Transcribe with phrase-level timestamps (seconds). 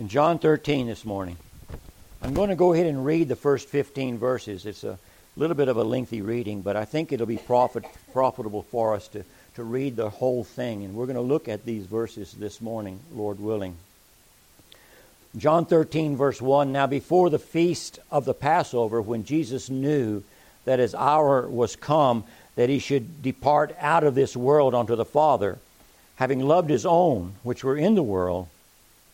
[0.00, 1.36] in John 13 this morning.
[2.22, 4.64] I'm going to go ahead and read the first 15 verses.
[4.64, 4.98] It's a
[5.36, 9.08] little bit of a lengthy reading, but I think it'll be profit, profitable for us
[9.08, 9.24] to,
[9.56, 10.84] to read the whole thing.
[10.84, 13.76] And we're going to look at these verses this morning, Lord willing.
[15.36, 20.22] John 13, verse 1 Now before the feast of the Passover, when Jesus knew
[20.64, 22.24] that his hour was come,
[22.56, 25.58] that he should depart out of this world unto the Father,
[26.16, 28.48] having loved his own which were in the world,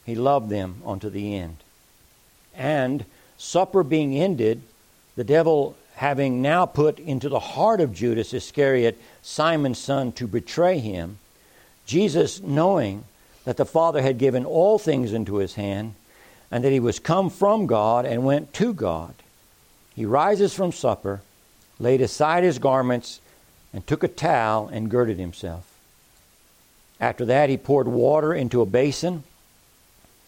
[0.07, 1.57] he loved them unto the end.
[2.55, 3.05] And
[3.37, 4.63] supper being ended,
[5.17, 10.79] the devil having now put into the heart of Judas Iscariot, Simon's son, to betray
[10.79, 11.19] him,
[11.87, 13.05] Jesus, knowing
[13.45, 15.95] that the Father had given all things into his hand,
[16.51, 19.15] and that he was come from God and went to God,
[19.95, 21.23] he rises from supper,
[21.81, 23.21] laid aside his garments,
[23.73, 25.67] and took a towel and girded himself.
[27.01, 29.25] After that, he poured water into a basin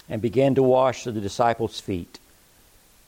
[0.09, 2.19] and began to wash the disciples' feet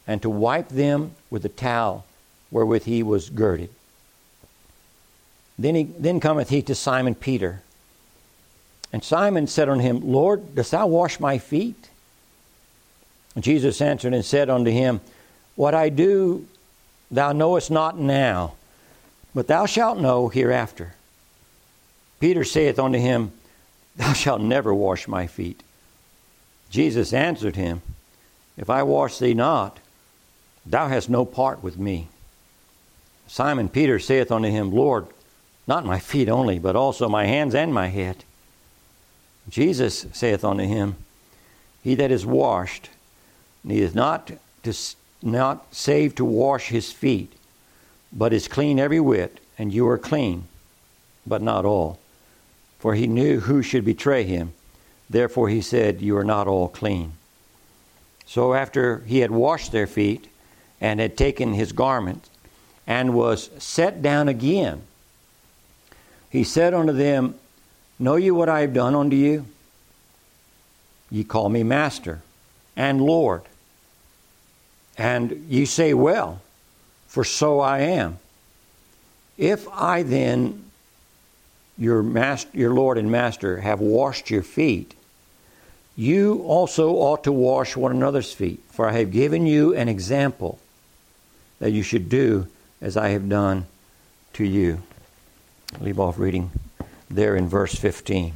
[0.07, 2.05] and to wipe them with the towel
[2.51, 3.71] wherewith he was girded.
[5.59, 7.63] Then, he, then cometh he to Simon Peter.
[8.93, 11.91] And Simon said unto him, Lord, dost thou wash my feet?
[13.35, 15.01] And Jesus answered and said unto him,
[15.55, 16.47] What I do
[17.11, 18.55] thou knowest not now,
[19.35, 20.95] but thou shalt know hereafter.
[22.19, 23.33] Peter saith unto him,
[23.97, 25.63] Thou shalt never wash my feet.
[26.71, 27.83] Jesus answered him,
[28.57, 29.79] If I wash thee not,
[30.65, 32.09] thou hast no part with me.
[33.27, 35.07] Simon Peter saith unto him, Lord,
[35.67, 38.25] not my feet only, but also my hands and my head.
[39.49, 40.97] Jesus saith unto him,
[41.83, 42.91] He that is washed
[43.65, 44.31] needeth not
[44.63, 44.73] to
[45.23, 47.33] not save to wash his feet,
[48.13, 50.49] but is clean every whit, and you are clean,
[51.27, 51.99] but not all.
[52.79, 54.55] For he knew who should betray him.
[55.11, 57.13] Therefore he said, You are not all clean.
[58.27, 60.29] So after he had washed their feet,
[60.81, 62.31] and had taken his garment,
[62.87, 64.83] and was set down again,
[66.31, 67.35] he said unto them,
[67.99, 69.45] Know you what I have done unto you?
[71.11, 72.23] Ye call me Master
[72.77, 73.43] and Lord.
[74.97, 76.41] And ye say, Well,
[77.09, 78.19] for so I am.
[79.37, 80.71] If I then,
[81.77, 84.95] your, master, your Lord and Master, have washed your feet,
[85.97, 90.59] you also ought to wash one another's feet, for I have given you an example
[91.59, 92.47] that you should do
[92.81, 93.67] as I have done
[94.35, 94.83] to you.
[95.75, 96.51] I'll leave off reading
[97.11, 98.35] there in verse 15.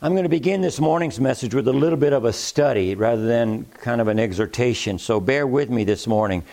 [0.00, 3.26] I'm going to begin this morning's message with a little bit of a study rather
[3.26, 6.44] than kind of an exhortation, so bear with me this morning.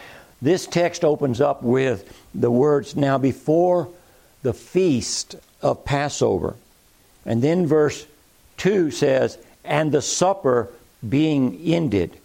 [0.41, 3.89] This text opens up with the words, Now before
[4.41, 6.55] the feast of Passover.
[7.25, 8.05] And then verse
[8.57, 10.69] 2 says, And the supper
[11.07, 12.17] being ended.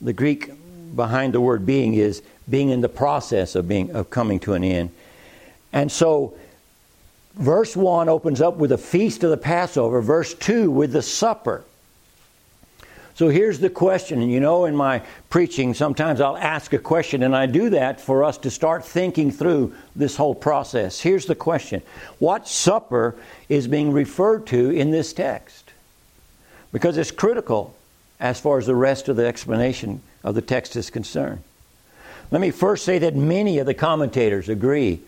[0.00, 0.50] The Greek
[0.94, 4.64] behind the word being is being in the process of being of coming to an
[4.64, 4.90] end.
[5.72, 6.34] And so
[7.34, 11.64] verse 1 opens up with the feast of the Passover, verse 2 with the supper.
[13.18, 17.24] So here's the question, and you know, in my preaching, sometimes I'll ask a question,
[17.24, 21.00] and I do that for us to start thinking through this whole process.
[21.00, 21.82] Here's the question
[22.20, 23.16] What supper
[23.48, 25.67] is being referred to in this text?
[26.72, 27.74] Because it's critical
[28.20, 31.42] as far as the rest of the explanation of the text is concerned.
[32.30, 35.00] Let me first say that many of the commentators agree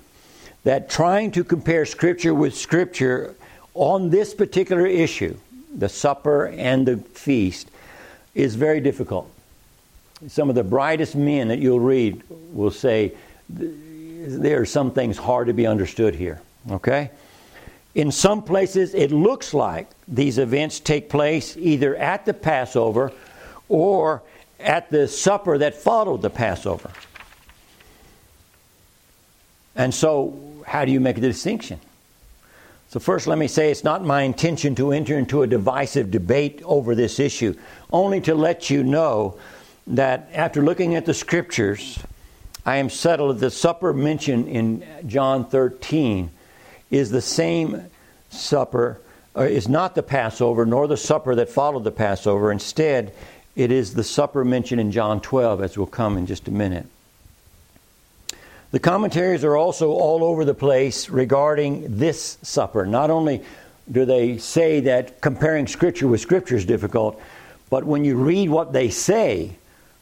[0.65, 3.34] that trying to compare Scripture with Scripture
[3.75, 5.37] on this particular issue,
[5.75, 7.71] the supper and the feast,
[8.34, 9.31] is very difficult.
[10.28, 12.22] Some of the brightest men that you'll read
[12.53, 13.12] will say
[13.48, 16.41] there are some things hard to be understood here.
[16.71, 17.10] Okay?
[17.94, 23.12] In some places, it looks like these events take place either at the Passover
[23.68, 24.22] or
[24.60, 26.90] at the supper that followed the Passover.
[29.74, 31.80] And so, how do you make the distinction?
[32.90, 36.60] So, first, let me say it's not my intention to enter into a divisive debate
[36.64, 37.56] over this issue,
[37.92, 39.38] only to let you know
[39.86, 41.98] that after looking at the scriptures,
[42.66, 46.30] I am settled that the supper mentioned in John 13
[46.91, 47.91] is the same
[48.31, 49.01] supper,
[49.37, 52.51] uh, is not the Passover, nor the supper that followed the Passover.
[52.51, 53.13] Instead,
[53.57, 56.87] it is the supper mentioned in John 12, as will come in just a minute.
[58.71, 62.87] The commentaries are also all over the place regarding this supper.
[62.87, 63.42] Not only
[63.91, 67.21] do they say that comparing Scripture with Scripture is difficult,
[67.69, 69.57] but when you read what they say,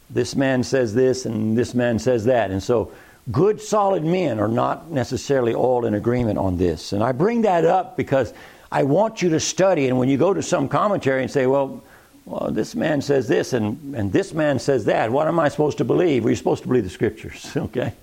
[0.09, 2.51] this man says this and this man says that.
[2.51, 2.91] And so,
[3.31, 6.93] good, solid men are not necessarily all in agreement on this.
[6.93, 8.33] And I bring that up because
[8.71, 11.83] I want you to study, and when you go to some commentary and say, well,
[12.25, 15.11] well, this man says this and, and this man says that.
[15.11, 16.23] What am I supposed to believe?
[16.23, 17.93] We're supposed to believe the scriptures, okay?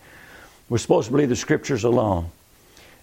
[0.69, 2.31] We're supposed to believe the scriptures alone.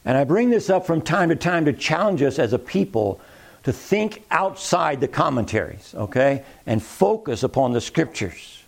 [0.04, 3.22] And I bring this up from time to time to challenge us as a people
[3.64, 6.44] to think outside the commentaries, okay?
[6.66, 8.63] And focus upon the scriptures.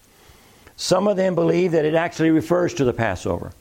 [0.77, 3.51] Some of them believe that it actually refers to the Passover.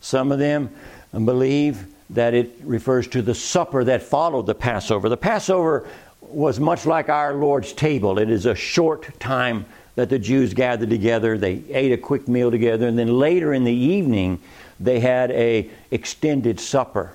[0.00, 0.70] Some of them
[1.12, 5.08] believe that it refers to the supper that followed the Passover.
[5.08, 5.86] The Passover
[6.20, 8.18] was much like our Lord's table.
[8.18, 11.36] It is a short time that the Jews gathered together.
[11.36, 14.40] They ate a quick meal together, and then later in the evening,
[14.78, 17.14] they had a extended supper.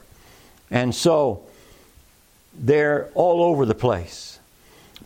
[0.69, 1.43] And so
[2.53, 4.39] they're all over the place.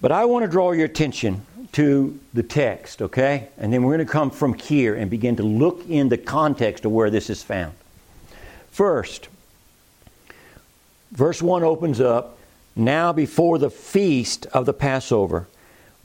[0.01, 3.49] But I want to draw your attention to the text, okay?
[3.57, 6.85] And then we're going to come from here and begin to look in the context
[6.85, 7.73] of where this is found.
[8.71, 9.27] First,
[11.11, 12.37] verse 1 opens up
[12.75, 15.47] now before the feast of the Passover.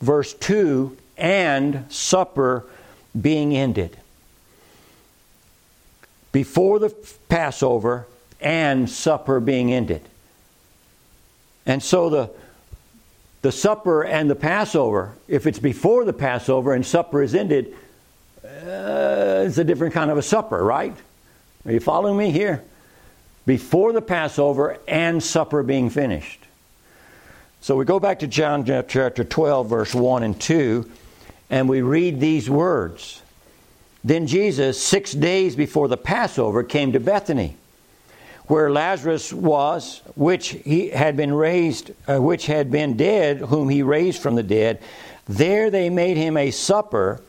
[0.00, 2.64] Verse 2 and supper
[3.20, 3.96] being ended.
[6.32, 6.90] Before the
[7.28, 8.06] Passover
[8.40, 10.02] and supper being ended.
[11.66, 12.30] And so the
[13.42, 17.74] the supper and the Passover, if it's before the Passover and supper is ended,
[18.44, 20.96] uh, it's a different kind of a supper, right?
[21.66, 22.62] Are you following me here?
[23.44, 26.40] Before the Passover and supper being finished.
[27.60, 30.90] So we go back to John chapter 12, verse 1 and 2,
[31.50, 33.22] and we read these words.
[34.04, 37.56] Then Jesus, six days before the Passover, came to Bethany
[38.46, 43.82] where Lazarus was, which he had been raised, uh, which had been dead, whom he
[43.82, 44.82] raised from the dead.
[45.28, 47.22] There they made him a supper,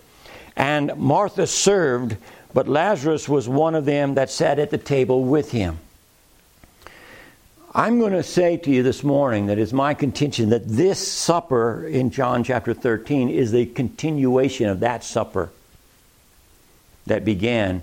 [0.55, 2.17] and Martha served,
[2.53, 5.79] but Lazarus was one of them that sat at the table with him.
[7.75, 11.87] I'm going to say to you this morning that it's my contention that this supper
[11.87, 15.49] in John chapter 13 is the continuation of that supper
[17.07, 17.81] that began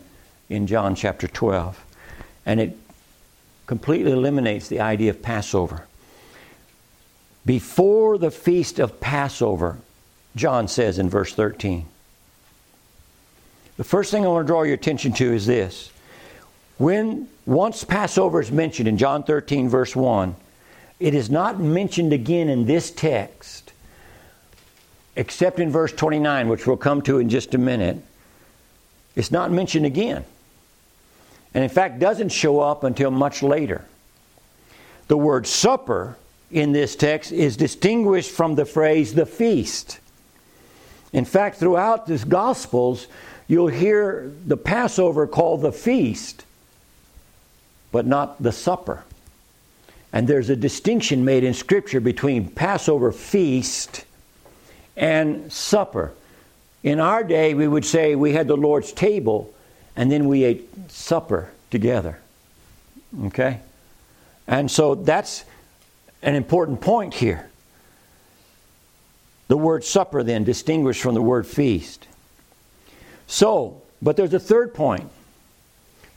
[0.48, 1.84] in John chapter 12.
[2.46, 2.78] And it
[3.70, 5.86] completely eliminates the idea of Passover.
[7.46, 9.78] Before the feast of Passover,
[10.34, 11.86] John says in verse 13.
[13.76, 15.92] The first thing I want to draw your attention to is this.
[16.78, 20.34] When once Passover is mentioned in John 13, verse 1,
[20.98, 23.72] it is not mentioned again in this text,
[25.14, 27.98] except in verse 29, which we'll come to in just a minute.
[29.14, 30.24] It's not mentioned again
[31.54, 33.84] and in fact doesn't show up until much later.
[35.08, 36.16] The word supper
[36.50, 39.98] in this text is distinguished from the phrase the feast.
[41.12, 43.08] In fact, throughout the Gospels,
[43.48, 46.44] you'll hear the Passover called the feast,
[47.90, 49.04] but not the supper.
[50.12, 54.04] And there's a distinction made in Scripture between Passover feast
[54.96, 56.12] and supper.
[56.82, 59.52] In our day, we would say we had the Lord's table
[59.96, 62.18] and then we ate supper together.
[63.26, 63.60] Okay?
[64.46, 65.44] And so that's
[66.22, 67.48] an important point here.
[69.48, 72.06] The word supper, then, distinguished from the word feast.
[73.26, 75.10] So, but there's a third point.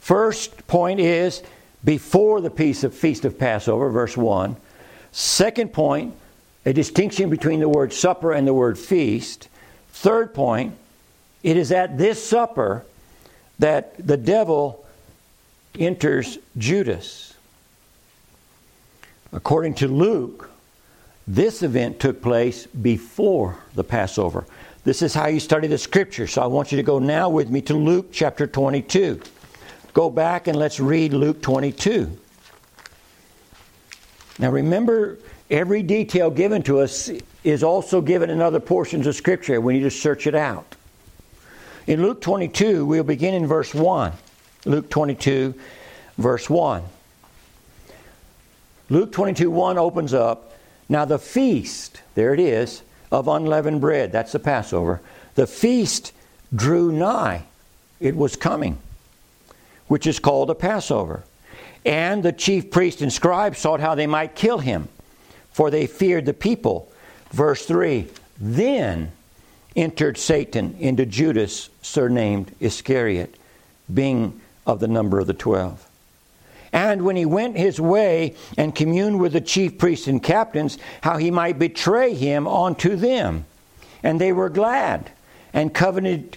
[0.00, 1.42] First point is
[1.84, 4.56] before the feast of, feast of Passover, verse 1.
[5.12, 6.14] Second point,
[6.66, 9.48] a distinction between the word supper and the word feast.
[9.90, 10.76] Third point,
[11.42, 12.84] it is at this supper
[13.58, 14.84] that the devil
[15.78, 17.34] enters Judas.
[19.32, 20.50] According to Luke,
[21.26, 24.46] this event took place before the Passover.
[24.84, 26.26] This is how you study the scripture.
[26.26, 29.20] So I want you to go now with me to Luke chapter 22.
[29.94, 32.18] Go back and let's read Luke 22.
[34.38, 35.18] Now remember,
[35.50, 37.10] every detail given to us
[37.44, 39.60] is also given in other portions of scripture.
[39.60, 40.74] We need to search it out.
[41.86, 44.12] In Luke 22, we'll begin in verse 1.
[44.64, 45.54] Luke 22,
[46.16, 46.82] verse 1.
[48.88, 50.54] Luke 22, 1 opens up.
[50.88, 55.02] Now, the feast, there it is, of unleavened bread, that's the Passover.
[55.34, 56.12] The feast
[56.54, 57.44] drew nigh.
[58.00, 58.78] It was coming,
[59.86, 61.22] which is called a Passover.
[61.84, 64.88] And the chief priests and scribes sought how they might kill him,
[65.52, 66.90] for they feared the people.
[67.30, 68.08] Verse 3
[68.40, 69.12] Then
[69.76, 73.36] entered Satan into Judas, surnamed Iscariot,
[73.92, 75.86] being of the number of the twelve.
[76.74, 81.18] And when he went his way and communed with the chief priests and captains, how
[81.18, 83.44] he might betray him unto them.
[84.02, 85.12] And they were glad
[85.52, 86.36] and covenanted,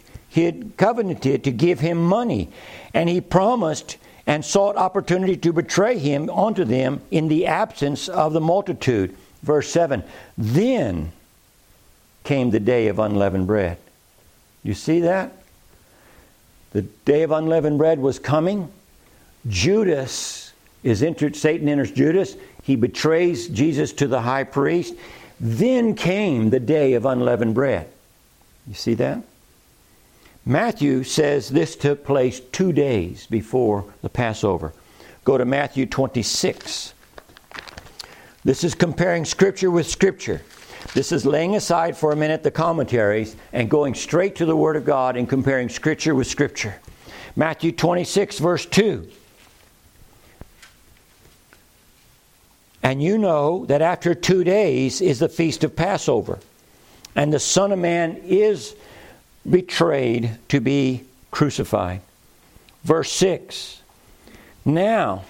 [0.78, 2.50] covenanted to give him money.
[2.94, 8.34] And he promised and sought opportunity to betray him unto them in the absence of
[8.34, 9.18] the multitude.
[9.42, 10.04] Verse 7
[10.38, 11.14] Then
[12.28, 13.78] came the day of unleavened bread.
[14.62, 15.32] You see that?
[16.72, 18.70] The day of unleavened bread was coming.
[19.48, 20.52] Judas
[20.84, 22.36] is entered, Satan enters Judas.
[22.64, 24.94] He betrays Jesus to the high priest.
[25.40, 27.88] Then came the day of unleavened bread.
[28.68, 29.24] You see that?
[30.46, 34.74] Matthew says this took place two days before the Passover.
[35.24, 36.94] Go to Matthew 26.
[38.44, 40.42] This is comparing Scripture with Scripture.
[40.98, 44.76] This is laying aside for a minute the commentaries and going straight to the Word
[44.76, 46.74] of God and comparing Scripture with Scripture.
[47.36, 49.08] Matthew 26, verse 2.
[52.82, 56.40] And you know that after two days is the feast of Passover,
[57.16, 58.76] and the Son of Man is
[59.48, 62.02] betrayed to be crucified.
[62.84, 63.84] Verse 6
[64.66, 65.26] Now,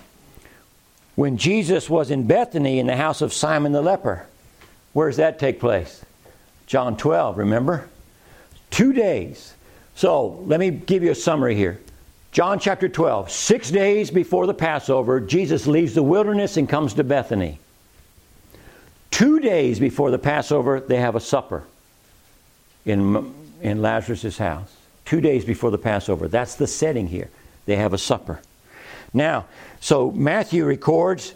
[1.15, 4.27] when Jesus was in Bethany in the house of Simon the leper,
[4.97, 6.03] where does that take place?
[6.65, 7.87] John 12, remember?
[8.71, 9.53] Two days.
[9.93, 11.79] So let me give you a summary here.
[12.31, 17.03] John chapter 12, six days before the Passover, Jesus leaves the wilderness and comes to
[17.03, 17.59] Bethany.
[19.11, 21.63] Two days before the Passover, they have a supper
[22.83, 24.75] in in Lazarus' house,
[25.05, 26.27] two days before the Passover.
[26.27, 27.29] That's the setting here.
[27.67, 28.41] They have a supper.
[29.13, 29.45] Now,
[29.79, 31.35] so Matthew records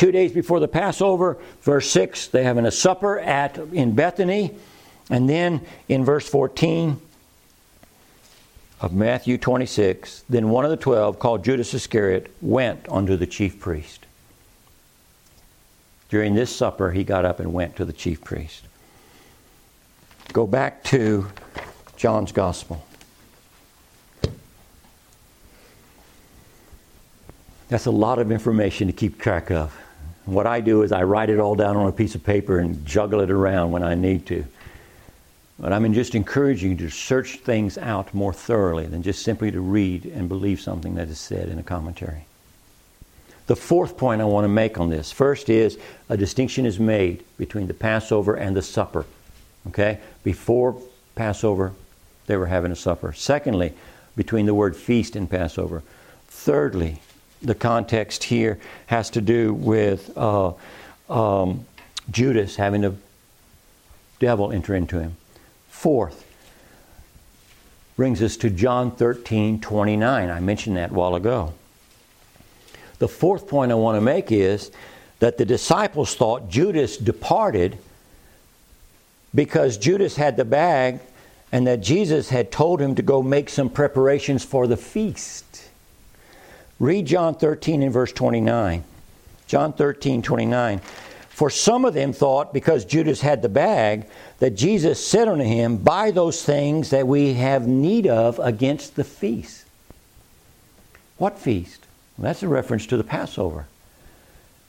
[0.00, 4.56] two days before the Passover, verse 6, they having a supper at in Bethany.
[5.10, 6.98] And then in verse 14
[8.80, 13.60] of Matthew 26, then one of the twelve, called Judas Iscariot, went unto the chief
[13.60, 14.06] priest.
[16.08, 18.64] During this supper, he got up and went to the chief priest.
[20.32, 21.26] Go back to
[21.98, 22.82] John's Gospel.
[27.68, 29.76] That's a lot of information to keep track of.
[30.30, 32.86] What I do is I write it all down on a piece of paper and
[32.86, 34.44] juggle it around when I need to.
[35.58, 39.60] But I'm just encouraging you to search things out more thoroughly than just simply to
[39.60, 42.26] read and believe something that is said in a commentary.
[43.46, 47.24] The fourth point I want to make on this first is a distinction is made
[47.36, 49.04] between the Passover and the supper.
[49.66, 49.98] Okay?
[50.22, 50.80] Before
[51.16, 51.72] Passover,
[52.26, 53.12] they were having a supper.
[53.12, 53.74] Secondly,
[54.14, 55.82] between the word feast and Passover.
[56.28, 57.00] Thirdly,
[57.42, 60.52] the context here has to do with uh,
[61.08, 61.66] um,
[62.10, 62.94] Judas having the
[64.18, 65.16] devil enter into him.
[65.68, 66.26] Fourth,
[68.00, 70.30] brings us to John 13 29.
[70.30, 71.52] I mentioned that a while ago.
[72.98, 74.70] The fourth point I want to make is
[75.18, 77.76] that the disciples thought Judas departed
[79.34, 81.00] because Judas had the bag
[81.52, 85.69] and that Jesus had told him to go make some preparations for the feast.
[86.80, 88.82] Read John 13 and verse 29.
[89.46, 90.80] John 13, 29.
[91.28, 94.06] For some of them thought, because Judas had the bag,
[94.38, 99.04] that Jesus said unto him, Buy those things that we have need of against the
[99.04, 99.64] feast.
[101.18, 101.84] What feast?
[102.16, 103.66] Well, that's a reference to the Passover.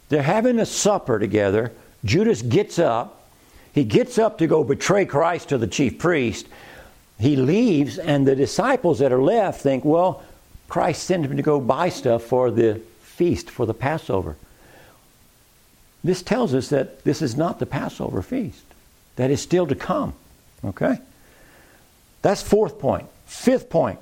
[0.09, 1.71] They're having a supper together.
[2.03, 3.29] Judas gets up,
[3.73, 6.47] he gets up to go betray Christ to the chief priest.
[7.19, 10.23] He leaves, and the disciples that are left think, well,
[10.71, 14.37] Christ sent him to go buy stuff for the feast, for the Passover.
[16.01, 18.63] This tells us that this is not the Passover feast,
[19.17, 20.13] that is still to come.
[20.63, 20.97] Okay?
[22.21, 23.05] That's fourth point.
[23.25, 23.99] Fifth point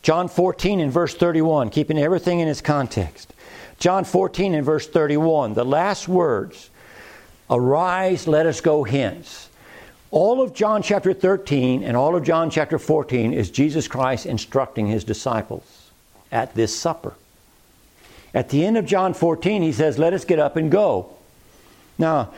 [0.00, 3.34] John 14 and verse 31, keeping everything in its context.
[3.78, 6.70] John 14 and verse 31, the last words
[7.50, 9.45] Arise, let us go hence.
[10.16, 14.86] All of John chapter 13 and all of John chapter 14 is Jesus Christ instructing
[14.86, 15.90] his disciples
[16.32, 17.12] at this supper.
[18.32, 21.10] At the end of John 14, he says, Let us get up and go.
[21.98, 22.32] Now,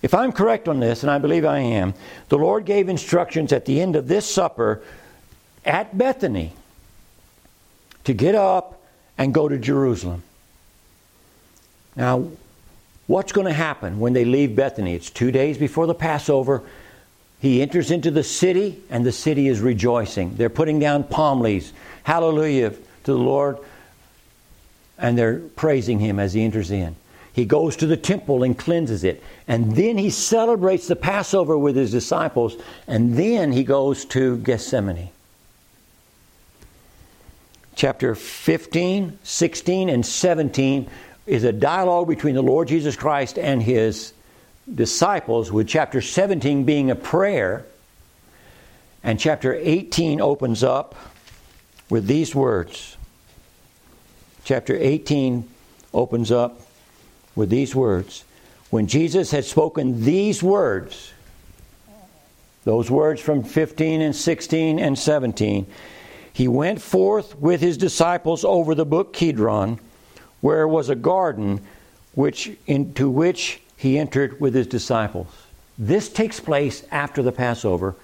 [0.00, 1.94] if I'm correct on this, and I believe I am,
[2.28, 4.80] the Lord gave instructions at the end of this supper
[5.64, 6.52] at Bethany
[8.04, 8.80] to get up
[9.18, 10.22] and go to Jerusalem.
[11.96, 12.28] Now,
[13.06, 14.94] What's going to happen when they leave Bethany?
[14.94, 16.62] It's two days before the Passover.
[17.44, 20.34] He enters into the city, and the city is rejoicing.
[20.36, 21.74] They're putting down palm leaves.
[22.02, 22.78] Hallelujah to
[23.12, 23.58] the Lord.
[24.96, 26.96] And they're praising him as he enters in.
[27.34, 29.22] He goes to the temple and cleanses it.
[29.46, 32.56] And then he celebrates the Passover with his disciples.
[32.86, 35.10] And then he goes to Gethsemane.
[37.74, 40.88] Chapter 15, 16, and 17
[41.26, 44.14] is a dialogue between the Lord Jesus Christ and his
[44.72, 47.66] disciples, with chapter 17 being a prayer.
[49.02, 50.94] And chapter 18 opens up
[51.90, 52.96] with these words.
[54.44, 55.48] Chapter 18
[55.92, 56.60] opens up
[57.34, 58.24] with these words.
[58.70, 61.12] When Jesus had spoken these words,
[62.64, 65.66] Those words from 15 and 16 and 17.
[66.32, 69.78] He went forth with his disciples over the brook Kidron,
[70.40, 71.60] where was a garden
[72.14, 75.28] which into which he entered with his disciples.
[75.78, 77.94] This takes place after the Passover.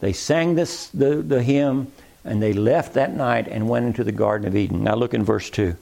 [0.00, 1.90] They sang this the, the hymn
[2.24, 4.84] and they left that night and went into the Garden of Eden.
[4.84, 5.76] Now look in verse 2.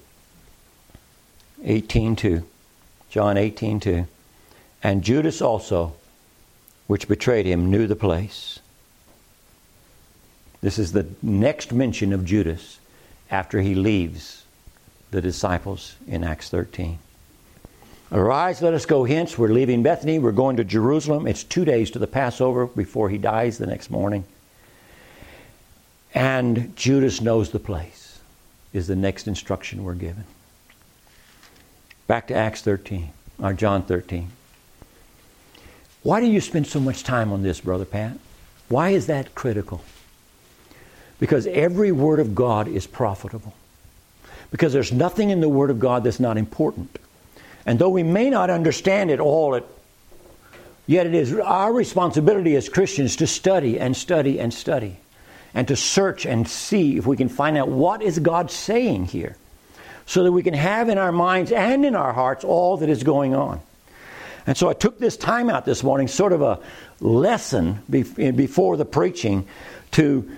[1.65, 2.45] 18.2.
[3.11, 4.07] John 18.2.
[4.83, 5.95] And Judas also,
[6.87, 8.61] which betrayed him, knew the place.
[10.61, 12.79] This is the next mention of Judas
[13.31, 14.45] after he leaves
[15.11, 16.99] the disciples in Acts 13.
[18.13, 19.39] Arise, let us go hence.
[19.39, 20.19] We're leaving Bethany.
[20.19, 21.27] We're going to Jerusalem.
[21.27, 24.25] It's two days to the Passover before he dies the next morning.
[26.15, 28.21] And Judas knows the place,
[28.75, 30.25] is the next instruction we're given.
[32.07, 33.09] Back to Acts 13,
[33.43, 34.29] or John 13.
[36.03, 38.19] Why do you spend so much time on this, Brother Pat?
[38.69, 39.83] Why is that critical?
[41.19, 43.55] Because every word of God is profitable.
[44.51, 46.99] Because there's nothing in the Word of God that's not important.
[47.67, 49.67] And though we may not understand it all, it,
[50.87, 54.97] yet it is our responsibility as Christians to study and study and study
[55.55, 59.37] and to search and see if we can find out what is God saying here
[60.07, 63.03] so that we can have in our minds and in our hearts all that is
[63.03, 63.61] going on.
[64.47, 66.59] And so I took this time out this morning, sort of a
[67.01, 69.47] lesson before the preaching,
[69.93, 70.29] to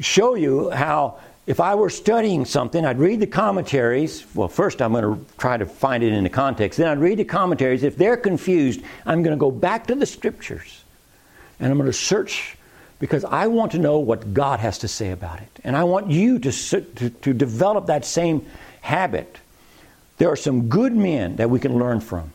[0.00, 4.26] show you how if I were studying something, I'd read the commentaries.
[4.34, 6.78] Well, first I'm going to try to find it in the context.
[6.78, 7.84] Then I'd read the commentaries.
[7.84, 10.82] If they're confused, I'm going to go back to the scriptures
[11.60, 12.56] and I'm going to search
[12.98, 15.48] because I want to know what God has to say about it.
[15.62, 18.44] And I want you to, to, to develop that same
[18.80, 19.38] habit.
[20.18, 22.32] There are some good men that we can learn from.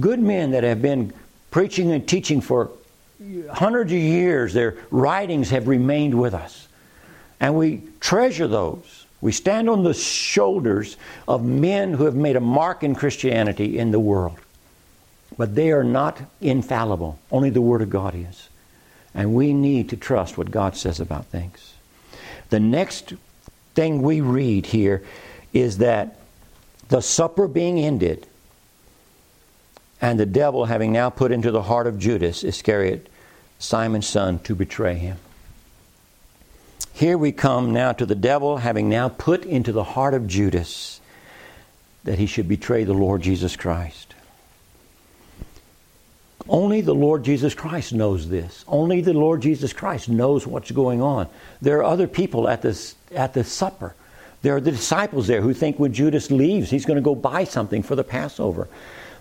[0.00, 1.12] Good men that have been
[1.50, 2.70] preaching and teaching for
[3.50, 4.54] hundreds of years.
[4.54, 6.68] Their writings have remained with us.
[7.42, 9.04] And we treasure those.
[9.20, 13.90] We stand on the shoulders of men who have made a mark in Christianity in
[13.90, 14.38] the world.
[15.36, 17.18] But they are not infallible.
[17.32, 18.48] Only the Word of God is.
[19.12, 21.74] And we need to trust what God says about things.
[22.50, 23.14] The next
[23.74, 25.02] thing we read here
[25.52, 26.20] is that
[26.88, 28.26] the supper being ended,
[30.00, 33.08] and the devil having now put into the heart of Judas Iscariot,
[33.58, 35.18] Simon's son, to betray him.
[36.94, 41.00] Here we come now to the devil having now put into the heart of Judas
[42.04, 44.14] that he should betray the Lord Jesus Christ.
[46.48, 48.64] Only the Lord Jesus Christ knows this.
[48.66, 51.28] Only the Lord Jesus Christ knows what's going on.
[51.60, 53.94] There are other people at this at the supper.
[54.42, 57.44] There are the disciples there who think when Judas leaves, he's going to go buy
[57.44, 58.66] something for the Passover.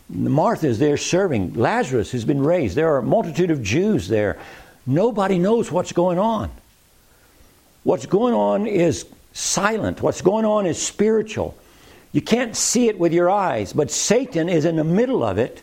[0.09, 1.53] Martha is there serving.
[1.53, 2.75] Lazarus has been raised.
[2.75, 4.39] There are a multitude of Jews there.
[4.87, 6.49] Nobody knows what's going on.
[7.83, 10.01] What's going on is silent.
[10.01, 11.57] What's going on is spiritual.
[12.11, 15.61] You can't see it with your eyes, but Satan is in the middle of it,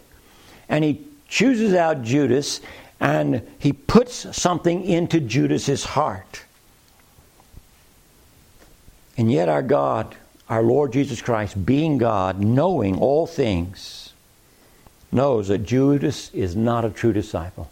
[0.68, 2.60] and he chooses out Judas
[3.00, 6.42] and he puts something into Judas's heart.
[9.16, 10.16] And yet, our God,
[10.48, 14.12] our Lord Jesus Christ, being God, knowing all things,
[15.12, 17.70] knows that Judas is not a true disciple.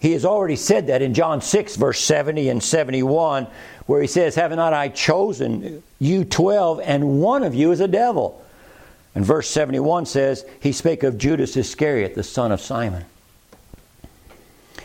[0.00, 3.48] He has already said that in John 6, verse 70 and 71,
[3.86, 7.88] where he says, Have not I chosen you twelve, and one of you is a
[7.88, 8.44] devil?
[9.14, 13.04] And verse 71 says, He spake of Judas Iscariot, the son of Simon.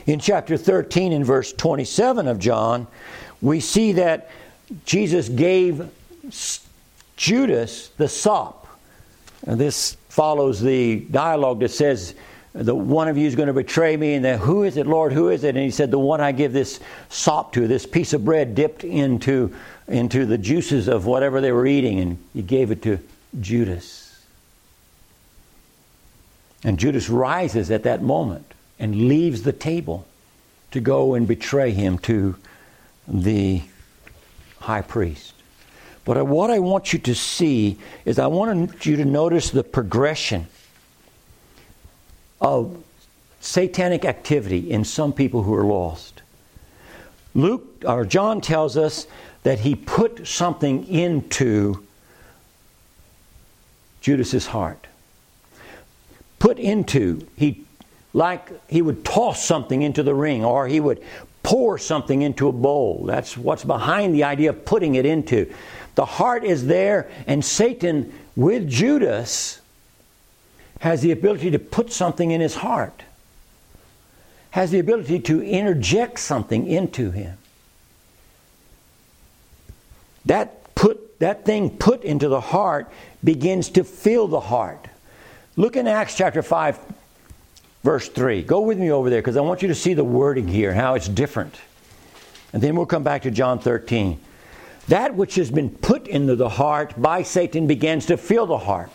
[0.05, 2.87] In chapter 13, in verse 27 of John,
[3.41, 4.31] we see that
[4.85, 5.89] Jesus gave
[7.15, 8.67] Judas the sop.
[9.45, 12.15] And this follows the dialogue that says,
[12.53, 15.11] the one of you is going to betray me and then who is it lord?
[15.11, 15.55] Who is it?
[15.55, 18.83] And he said the one i give this sop to this piece of bread dipped
[18.83, 19.53] into
[19.87, 22.99] into the juices of whatever they were eating and he gave it to
[23.39, 24.23] judas.
[26.63, 30.05] And judas rises at that moment and leaves the table
[30.71, 32.35] to go and betray him to
[33.07, 33.61] the
[34.59, 35.33] high priest.
[36.05, 40.47] But what i want you to see is i want you to notice the progression
[42.43, 42.83] of
[43.39, 46.21] satanic activity in some people who are lost.
[47.33, 49.07] Luke or John tells us
[49.41, 51.83] that he put something into
[54.01, 54.87] Judas's heart.
[56.39, 57.65] Put into, he
[58.13, 61.01] like he would toss something into the ring or he would
[61.41, 63.05] pour something into a bowl.
[63.05, 65.51] That's what's behind the idea of putting it into.
[65.95, 69.61] The heart is there, and Satan with Judas
[70.83, 73.03] has the ability to put something in his heart.
[74.51, 77.37] has the ability to interject something into him.
[80.25, 82.91] That put that thing put into the heart
[83.23, 84.89] begins to fill the heart.
[85.55, 86.77] Look in Acts chapter 5
[87.83, 88.43] verse 3.
[88.43, 90.95] Go with me over there because I want you to see the wording here, how
[90.95, 91.55] it's different.
[92.51, 94.19] And then we'll come back to John 13.
[94.89, 98.91] That which has been put into the heart by Satan begins to fill the heart.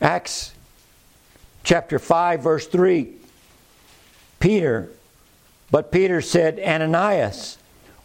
[0.00, 0.52] Acts
[1.62, 3.12] chapter 5, verse 3.
[4.38, 4.88] Peter,
[5.70, 7.58] but Peter said, Ananias,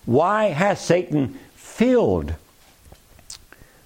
[0.06, 2.36] why has Satan filled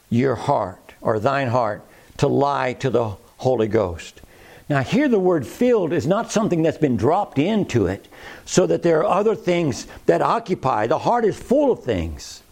[0.09, 1.83] your heart or thine heart
[2.17, 4.21] to lie to the Holy Ghost?
[4.67, 8.07] Now, here the word filled is not something that's been dropped into it,
[8.45, 10.87] so that there are other things that occupy.
[10.87, 12.43] The heart is full of things.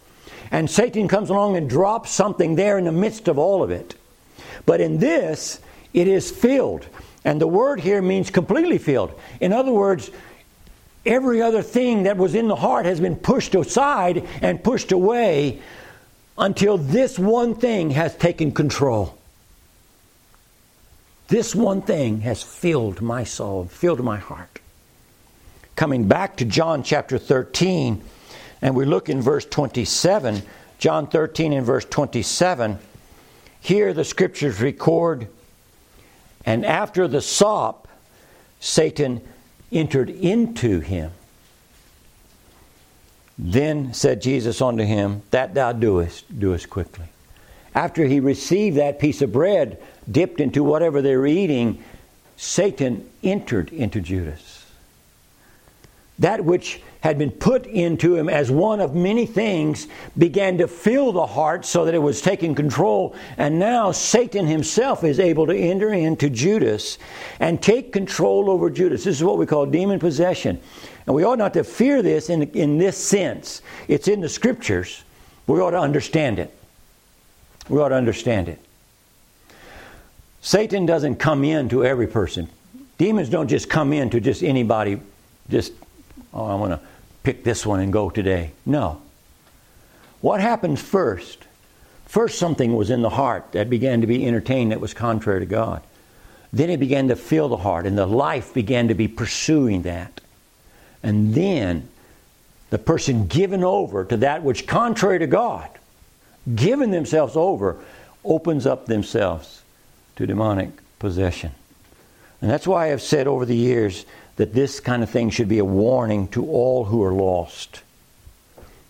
[0.50, 3.94] And Satan comes along and drops something there in the midst of all of it.
[4.68, 5.60] But in this,
[5.94, 6.86] it is filled.
[7.24, 9.18] And the word here means completely filled.
[9.40, 10.10] In other words,
[11.06, 15.62] every other thing that was in the heart has been pushed aside and pushed away
[16.36, 19.16] until this one thing has taken control.
[21.28, 24.60] This one thing has filled my soul, filled my heart.
[25.76, 28.02] Coming back to John chapter 13,
[28.60, 30.42] and we look in verse 27,
[30.78, 32.78] John 13 and verse 27,
[33.60, 35.28] here the scriptures record,
[36.44, 37.88] and after the sop,
[38.60, 39.20] Satan
[39.70, 41.12] entered into him.
[43.38, 47.06] Then said Jesus unto him, That thou doest, doest quickly.
[47.74, 51.82] After he received that piece of bread, dipped into whatever they were eating,
[52.36, 54.57] Satan entered into Judas.
[56.18, 61.12] That which had been put into him as one of many things began to fill
[61.12, 63.14] the heart so that it was taking control.
[63.36, 66.98] And now Satan himself is able to enter into Judas
[67.38, 69.04] and take control over Judas.
[69.04, 70.60] This is what we call demon possession.
[71.06, 73.62] And we ought not to fear this in, in this sense.
[73.86, 75.04] It's in the scriptures.
[75.46, 76.52] We ought to understand it.
[77.68, 78.58] We ought to understand it.
[80.40, 82.48] Satan doesn't come in to every person.
[82.96, 85.00] Demons don't just come in to just anybody,
[85.48, 85.72] just,
[86.38, 86.80] oh, I want to
[87.22, 88.52] pick this one and go today.
[88.64, 89.02] No.
[90.20, 91.44] What happens first?
[92.06, 95.46] First, something was in the heart that began to be entertained that was contrary to
[95.46, 95.82] God.
[96.52, 100.20] Then it began to fill the heart, and the life began to be pursuing that.
[101.02, 101.88] And then
[102.70, 105.68] the person given over to that which contrary to God,
[106.54, 107.76] given themselves over,
[108.24, 109.62] opens up themselves
[110.16, 111.52] to demonic possession.
[112.40, 114.06] And that's why I've said over the years
[114.38, 117.82] that this kind of thing should be a warning to all who are lost.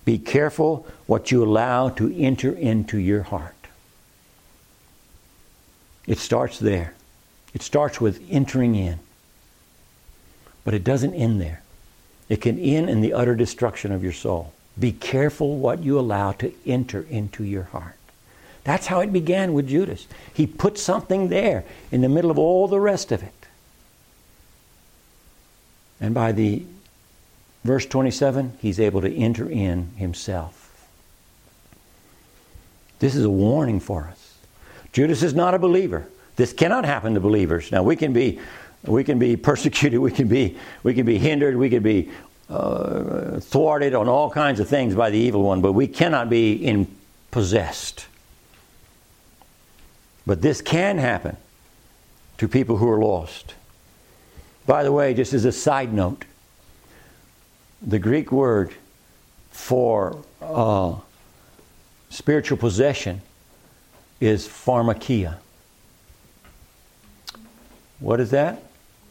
[0.04, 3.54] Be careful what you allow to enter into your heart.
[6.06, 6.92] It starts there.
[7.54, 8.98] It starts with entering in.
[10.64, 11.62] But it doesn't end there.
[12.28, 14.52] It can end in the utter destruction of your soul.
[14.78, 17.96] Be careful what you allow to enter into your heart.
[18.64, 20.06] That's how it began with Judas.
[20.34, 23.37] He put something there in the middle of all the rest of it.
[26.00, 26.64] And by the
[27.64, 30.86] verse 27, he's able to enter in himself.
[32.98, 34.36] This is a warning for us.
[34.92, 36.08] Judas is not a believer.
[36.36, 37.70] This cannot happen to believers.
[37.70, 38.40] Now we can be
[38.84, 42.10] we can be persecuted, we can be we can be hindered, we can be
[42.48, 46.52] uh, thwarted on all kinds of things by the evil one, but we cannot be
[46.52, 46.86] in
[47.30, 48.06] possessed.
[50.26, 51.36] But this can happen
[52.38, 53.54] to people who are lost.
[54.68, 56.26] By the way, just as a side note,
[57.80, 58.74] the Greek word
[59.50, 60.96] for uh,
[62.10, 63.22] spiritual possession
[64.20, 65.36] is pharmakia.
[67.98, 68.62] What is that?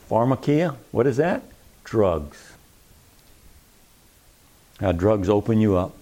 [0.08, 0.76] Pharmakia?
[0.92, 1.42] What is that?
[1.84, 2.54] Drugs.
[4.80, 5.96] How drugs open you up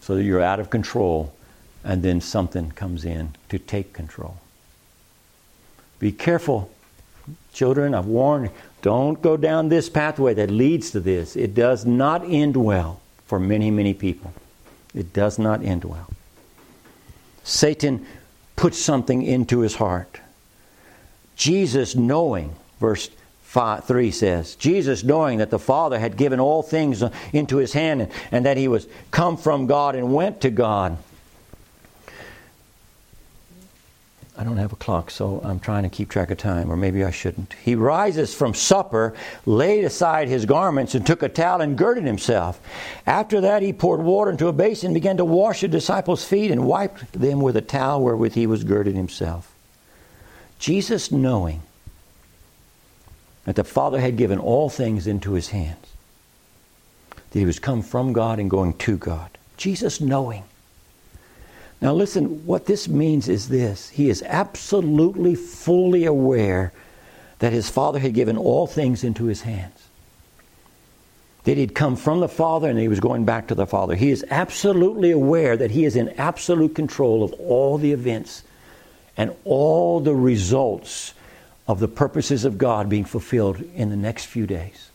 [0.00, 1.32] so that you're out of control
[1.84, 4.38] and then something comes in to take control.
[6.00, 6.72] Be careful,
[7.52, 7.94] children.
[7.94, 8.52] I've warned you.
[8.82, 11.36] Don't go down this pathway that leads to this.
[11.36, 14.32] It does not end well for many, many people.
[14.94, 16.08] It does not end well.
[17.44, 18.06] Satan
[18.56, 20.20] puts something into his heart.
[21.36, 23.10] Jesus, knowing, verse
[23.42, 28.02] five, 3 says, Jesus, knowing that the Father had given all things into his hand
[28.02, 30.96] and, and that he was come from God and went to God
[34.36, 37.04] I don't have a clock, so I'm trying to keep track of time, or maybe
[37.04, 37.52] I shouldn't.
[37.62, 39.14] He rises from supper,
[39.44, 42.58] laid aside his garments, and took a towel and girded himself.
[43.06, 46.50] After that, he poured water into a basin and began to wash the disciples' feet
[46.50, 49.54] and wiped them with a towel wherewith he was girded himself.
[50.58, 51.60] Jesus, knowing
[53.44, 55.86] that the Father had given all things into his hands,
[57.10, 59.36] that he was come from God and going to God.
[59.58, 60.44] Jesus knowing.
[61.82, 66.72] Now, listen, what this means is this He is absolutely fully aware
[67.40, 69.88] that his Father had given all things into his hands.
[71.42, 73.96] That he'd come from the Father and he was going back to the Father.
[73.96, 78.44] He is absolutely aware that he is in absolute control of all the events
[79.16, 81.14] and all the results
[81.66, 84.90] of the purposes of God being fulfilled in the next few days.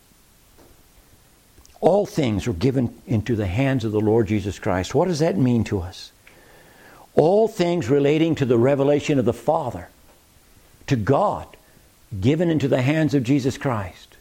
[1.81, 4.95] All things were given into the hands of the Lord Jesus Christ.
[4.95, 6.13] What does that mean to us?
[7.17, 9.89] All things relating to the revelation of the Father,
[10.85, 11.57] to God,
[12.21, 14.17] given into the hands of Jesus Christ.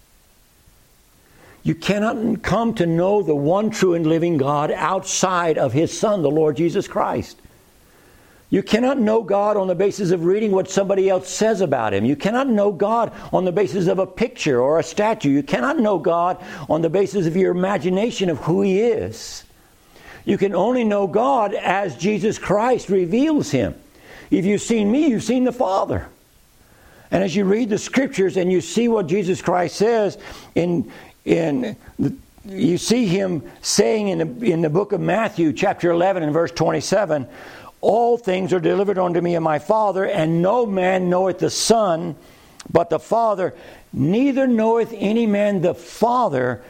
[1.63, 6.23] You cannot come to know the one true and living God outside of His Son,
[6.23, 7.41] the Lord Jesus Christ.
[8.49, 12.05] You cannot know God on the basis of reading what somebody else says about Him.
[12.05, 15.31] You cannot know God on the basis of a picture or a statue.
[15.31, 19.43] You cannot know God on the basis of your imagination of who He is.
[20.27, 23.75] You can only know God as Jesus Christ reveals Him.
[24.31, 26.09] If you've seen me, you've seen the Father.
[27.11, 30.19] And as you read the scriptures and you see what Jesus Christ says
[30.55, 30.91] in,
[31.25, 36.23] in the, you see him saying in the, in the book of Matthew, chapter 11,
[36.23, 37.29] and verse 27
[37.81, 42.17] All things are delivered unto me of my Father, and no man knoweth the Son
[42.71, 43.55] but the Father,
[43.93, 46.63] neither knoweth any man the Father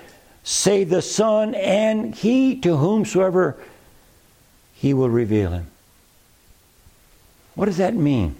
[0.46, 3.56] save the Son, and he to whomsoever
[4.74, 5.66] he will reveal him.
[7.56, 8.36] What does that mean?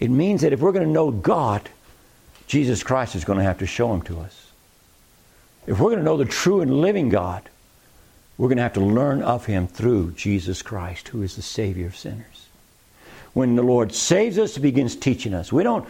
[0.00, 1.68] It means that if we're going to know God,
[2.48, 4.50] Jesus Christ is going to have to show him to us.
[5.68, 7.48] If we're going to know the true and living God,
[8.36, 11.86] we're going to have to learn of him through Jesus Christ, who is the Savior
[11.86, 12.48] of sinners.
[13.34, 15.52] When the Lord saves us, he begins teaching us.
[15.52, 15.86] We don't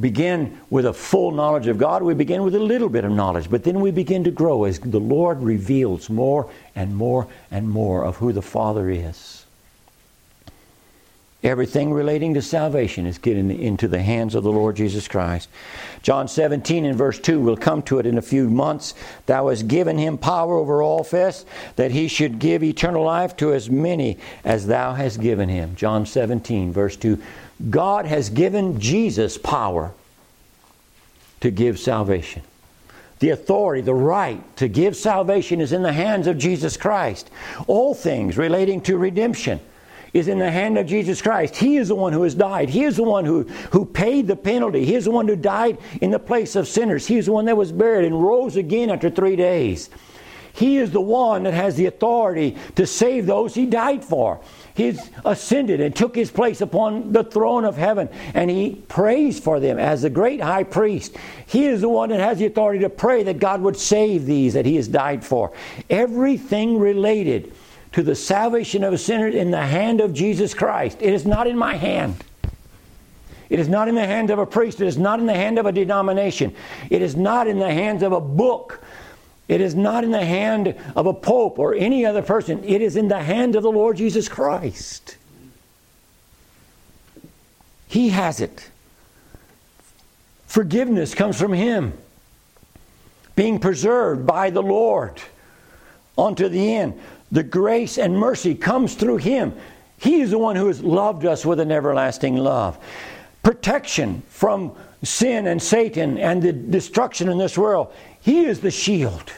[0.00, 3.50] begin with a full knowledge of God, we begin with a little bit of knowledge,
[3.50, 8.04] but then we begin to grow as the Lord reveals more and more and more
[8.04, 9.46] of who the Father is.
[11.44, 15.48] Everything relating to salvation is getting into the hands of the Lord Jesus Christ.
[16.02, 18.92] John 17 and verse 2, we'll come to it in a few months.
[19.26, 21.44] Thou hast given him power over all flesh,
[21.76, 25.76] that he should give eternal life to as many as thou hast given him.
[25.76, 27.22] John 17, verse 2.
[27.70, 29.92] God has given Jesus power
[31.40, 32.42] to give salvation.
[33.20, 37.30] The authority, the right to give salvation is in the hands of Jesus Christ.
[37.66, 39.58] All things relating to redemption
[40.12, 41.56] is in the hand of Jesus Christ.
[41.56, 42.68] He is the one who has died.
[42.68, 43.42] He is the one who,
[43.72, 44.84] who paid the penalty.
[44.84, 47.06] He is the one who died in the place of sinners.
[47.06, 49.90] He is the one that was buried and rose again after three days.
[50.52, 54.40] He is the one that has the authority to save those he died for.
[54.78, 59.58] He ascended and took his place upon the throne of heaven, and he prays for
[59.58, 61.16] them as the great high priest.
[61.46, 64.54] He is the one that has the authority to pray that God would save these
[64.54, 65.50] that he has died for.
[65.90, 67.52] Everything related
[67.90, 70.98] to the salvation of a sinner in the hand of Jesus Christ.
[71.00, 72.22] It is not in my hand.
[73.50, 74.80] It is not in the hand of a priest.
[74.80, 76.54] It is not in the hand of a denomination.
[76.88, 78.80] It is not in the hands of a book.
[79.48, 82.62] It is not in the hand of a pope or any other person.
[82.64, 85.16] It is in the hand of the Lord Jesus Christ.
[87.88, 88.70] He has it.
[90.46, 91.94] Forgiveness comes from Him,
[93.34, 95.20] being preserved by the Lord
[96.16, 97.00] unto the end.
[97.32, 99.54] The grace and mercy comes through Him.
[99.98, 102.78] He is the one who has loved us with an everlasting love.
[103.42, 107.92] Protection from sin and Satan and the destruction in this world.
[108.28, 109.32] He is the shield.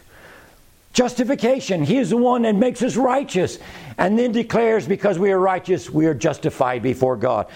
[0.95, 1.85] Justification.
[1.85, 3.61] He is the one that makes us righteous
[3.97, 7.47] and then declares because we are righteous, we are justified before God.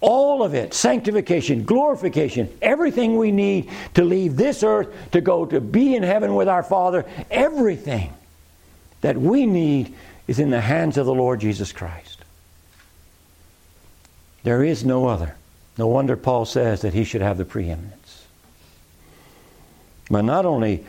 [0.00, 5.60] All of it, sanctification, glorification, everything we need to leave this earth to go to
[5.60, 8.12] be in heaven with our Father, everything
[9.00, 9.94] that we need
[10.26, 12.18] is in the hands of the Lord Jesus Christ.
[14.42, 15.36] There is no other.
[15.78, 17.99] No wonder Paul says that he should have the preeminence.
[20.10, 20.84] But not only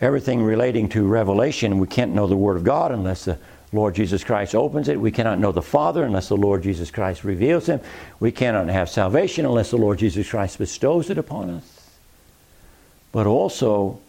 [0.00, 3.38] everything relating to revelation, we can't know the Word of God unless the
[3.72, 5.00] Lord Jesus Christ opens it.
[5.00, 7.80] We cannot know the Father unless the Lord Jesus Christ reveals Him.
[8.20, 11.90] We cannot have salvation unless the Lord Jesus Christ bestows it upon us.
[13.12, 14.00] But also,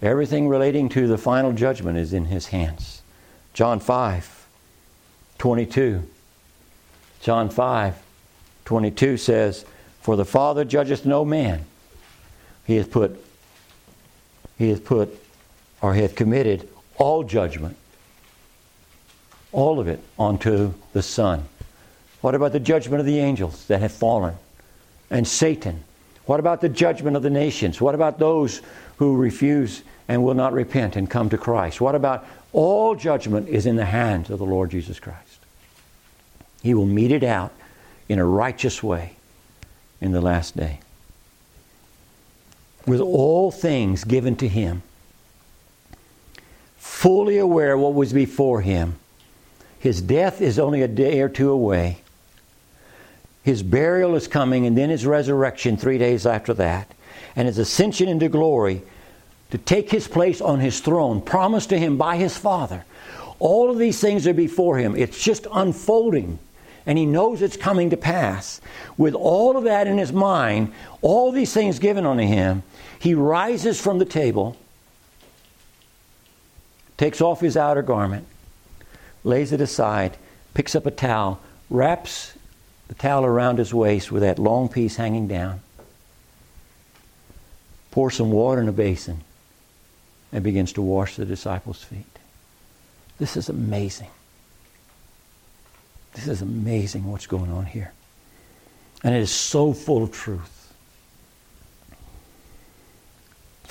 [0.00, 3.02] everything relating to the final judgment is in His hands.
[3.52, 4.46] John 5,
[5.38, 6.02] 22.
[7.20, 7.94] John 5,
[8.64, 9.64] 22 says,
[10.00, 11.64] For the Father judgeth no man.
[12.66, 13.23] He hath put,
[14.58, 15.18] he hath put,
[15.82, 17.76] or hath committed all judgment,
[19.52, 21.44] all of it, onto the Son.
[22.20, 24.34] What about the judgment of the angels that have fallen?
[25.10, 25.84] And Satan?
[26.26, 27.80] What about the judgment of the nations?
[27.80, 28.62] What about those
[28.96, 31.80] who refuse and will not repent and come to Christ?
[31.80, 35.38] What about all judgment is in the hands of the Lord Jesus Christ?
[36.62, 37.52] He will mete it out
[38.08, 39.16] in a righteous way
[40.00, 40.80] in the last day.
[42.86, 44.82] With all things given to him,
[46.76, 48.96] fully aware what was before him.
[49.78, 51.98] His death is only a day or two away.
[53.42, 56.90] His burial is coming, and then his resurrection three days after that,
[57.36, 58.82] and his ascension into glory
[59.50, 62.84] to take his place on his throne, promised to him by his Father.
[63.38, 64.96] All of these things are before him.
[64.96, 66.38] It's just unfolding,
[66.86, 68.60] and he knows it's coming to pass.
[68.96, 72.62] With all of that in his mind, all these things given unto him,
[73.04, 74.56] he rises from the table,
[76.96, 78.26] takes off his outer garment,
[79.24, 80.16] lays it aside,
[80.54, 81.38] picks up a towel,
[81.68, 82.32] wraps
[82.88, 85.60] the towel around his waist with that long piece hanging down,
[87.90, 89.20] pours some water in a basin,
[90.32, 92.18] and begins to wash the disciples' feet.
[93.18, 94.08] This is amazing.
[96.14, 97.92] This is amazing what's going on here.
[99.02, 100.63] And it is so full of truth.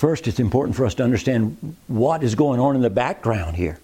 [0.04, 3.78] First, it's important for us to understand what is going on in the background here.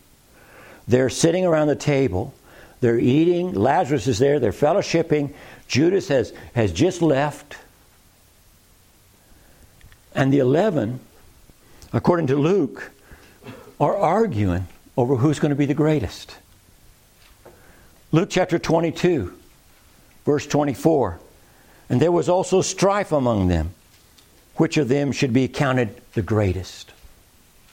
[0.86, 2.34] They're sitting around the table
[2.82, 3.54] they're eating.
[3.54, 4.38] Lazarus is there.
[4.38, 5.32] They're fellowshipping.
[5.66, 7.56] Judas has, has just left.
[10.14, 11.00] And the 11,
[11.94, 12.90] according to Luke,
[13.80, 14.66] are arguing
[14.98, 16.36] over who's going to be the greatest.
[18.12, 19.34] Luke chapter 22,
[20.26, 21.18] verse 24.
[21.88, 23.72] And there was also strife among them,
[24.56, 26.92] which of them should be counted the greatest.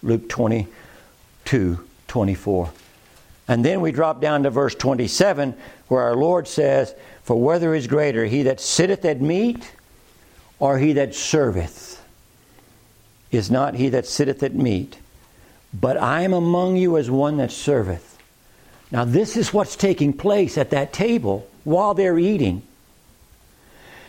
[0.04, 2.72] Luke 22, 24.
[3.48, 5.56] And then we drop down to verse 27,
[5.88, 9.72] where our Lord says, For whether is greater, he that sitteth at meat
[10.60, 12.02] or he that serveth?
[13.32, 14.98] Is not he that sitteth at meat,
[15.74, 18.18] but I am among you as one that serveth.
[18.90, 22.62] Now, this is what's taking place at that table while they're eating.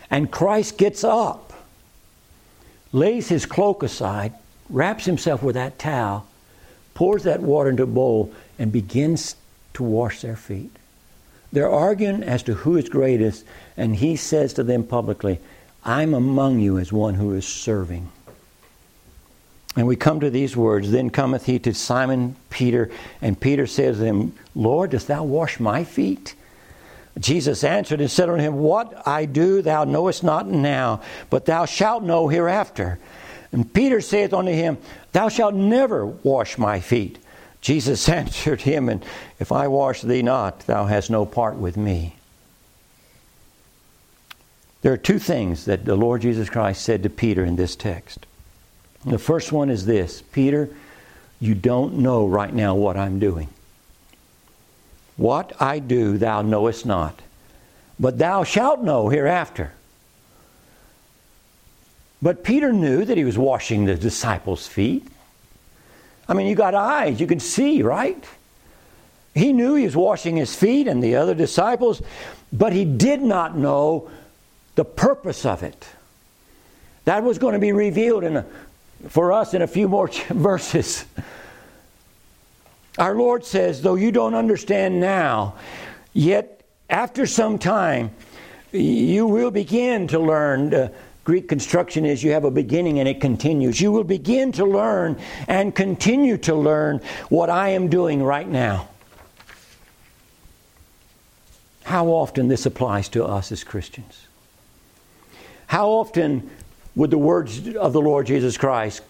[0.09, 1.48] And Christ gets up,
[2.91, 4.33] lays his cloak aside,
[4.69, 6.27] wraps himself with that towel,
[6.93, 9.35] pours that water into a bowl, and begins
[9.73, 10.75] to wash their feet.
[11.51, 15.39] They're arguing as to who is greatest, and he says to them publicly,
[15.83, 18.11] I'm among you as one who is serving.
[19.75, 23.97] And we come to these words Then cometh he to Simon Peter, and Peter says
[23.97, 26.35] to him, Lord, dost thou wash my feet?
[27.17, 31.65] Jesus answered and said unto him, What I do thou knowest not now, but thou
[31.65, 32.99] shalt know hereafter.
[33.51, 34.77] And Peter saith unto him,
[35.11, 37.17] Thou shalt never wash my feet.
[37.61, 39.03] Jesus answered him, And
[39.39, 42.15] if I wash thee not, thou hast no part with me.
[44.81, 48.25] There are two things that the Lord Jesus Christ said to Peter in this text.
[49.05, 50.69] The first one is this Peter,
[51.39, 53.49] you don't know right now what I'm doing.
[55.19, 57.21] What I do, thou knowest not,
[57.99, 59.73] but thou shalt know hereafter.
[62.21, 65.05] But Peter knew that he was washing the disciples' feet.
[66.29, 68.23] I mean, you got eyes, you can see, right?
[69.35, 72.01] He knew he was washing his feet and the other disciples,
[72.53, 74.09] but he did not know
[74.75, 75.85] the purpose of it.
[77.03, 78.45] That was going to be revealed in a,
[79.09, 81.03] for us in a few more verses.
[82.99, 85.55] Our Lord says, though you don't understand now,
[86.11, 88.11] yet after some time,
[88.73, 90.73] you will begin to learn.
[90.73, 90.89] Uh,
[91.23, 93.79] Greek construction is you have a beginning and it continues.
[93.79, 98.89] You will begin to learn and continue to learn what I am doing right now.
[101.83, 104.27] How often this applies to us as Christians.
[105.67, 106.49] How often
[106.95, 109.01] would the words of the Lord Jesus Christ,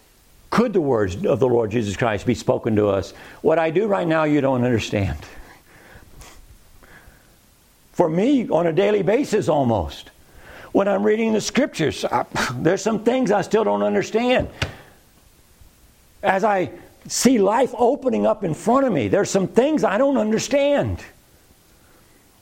[0.50, 3.12] could the words of the Lord Jesus Christ be spoken to us?
[3.42, 5.18] What I do right now, you don't understand.
[7.94, 10.10] For me, on a daily basis almost
[10.72, 12.06] when I'm reading the scriptures.
[12.06, 14.50] I, there's some things I still don't understand.
[16.24, 16.72] As I
[17.08, 21.00] see life opening up in front of me, there's some things I don't understand.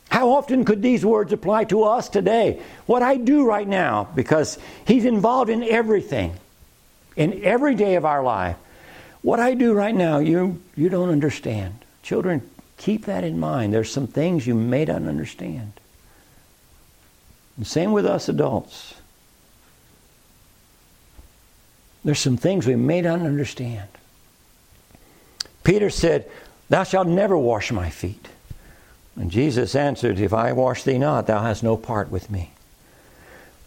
[0.10, 2.62] How often could these words apply to us today?
[2.86, 6.34] What I do right now, because He's involved in everything,
[7.18, 8.56] in every day of our life.
[9.22, 11.84] What I do right now, you, you don't understand.
[12.04, 12.48] Children,
[12.78, 13.74] keep that in mind.
[13.74, 15.74] There's some things you may not understand.
[17.58, 18.94] And same with us adults.
[22.06, 23.90] There's some things we may not understand.
[25.64, 26.30] Peter said,
[26.70, 28.30] Thou shalt never wash my feet.
[29.16, 32.52] And Jesus answered, If I wash thee not, thou hast no part with me.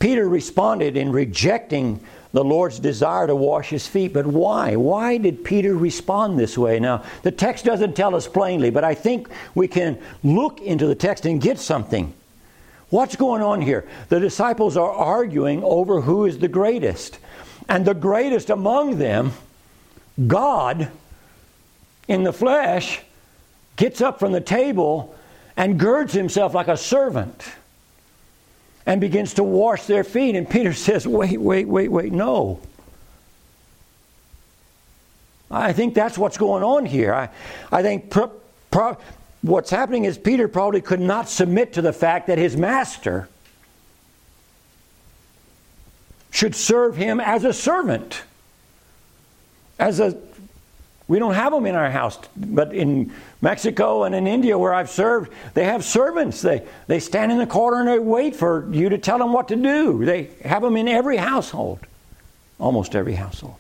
[0.01, 2.01] Peter responded in rejecting
[2.33, 4.13] the Lord's desire to wash his feet.
[4.13, 4.75] But why?
[4.77, 6.81] Why did Peter respond this way?
[6.81, 10.95] Now, the text doesn't tell us plainly, but I think we can look into the
[10.95, 12.15] text and get something.
[12.89, 13.87] What's going on here?
[14.09, 17.19] The disciples are arguing over who is the greatest.
[17.69, 19.33] And the greatest among them,
[20.27, 20.91] God
[22.09, 23.01] in the flesh,
[23.77, 25.15] gets up from the table
[25.57, 27.45] and girds himself like a servant
[28.91, 30.35] and begins to wash their feet.
[30.35, 32.61] And Peter says, Wait, wait, wait, wait, no.
[35.49, 37.15] I think that's what's going on here.
[37.15, 37.29] I,
[37.71, 38.33] I think pro,
[38.73, 38.97] pro,
[39.43, 43.29] what's happening is Peter probably could not submit to the fact that his master
[46.33, 48.23] should serve him as a servant.
[49.79, 50.17] As a
[51.07, 53.13] we don't have them in our house, but in
[53.43, 56.43] Mexico and in India where I've served, they have servants.
[56.43, 59.49] They, they stand in the corner and they wait for you to tell them what
[59.49, 60.05] to do.
[60.05, 61.81] They have them in every household,
[62.59, 63.57] almost every household.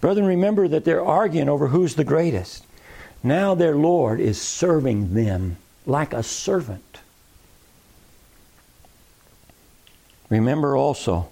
[0.00, 2.66] Brethren, remember that they're arguing over who's the greatest.
[3.22, 5.56] Now their Lord is serving them
[5.86, 6.98] like a servant.
[10.28, 11.28] Remember also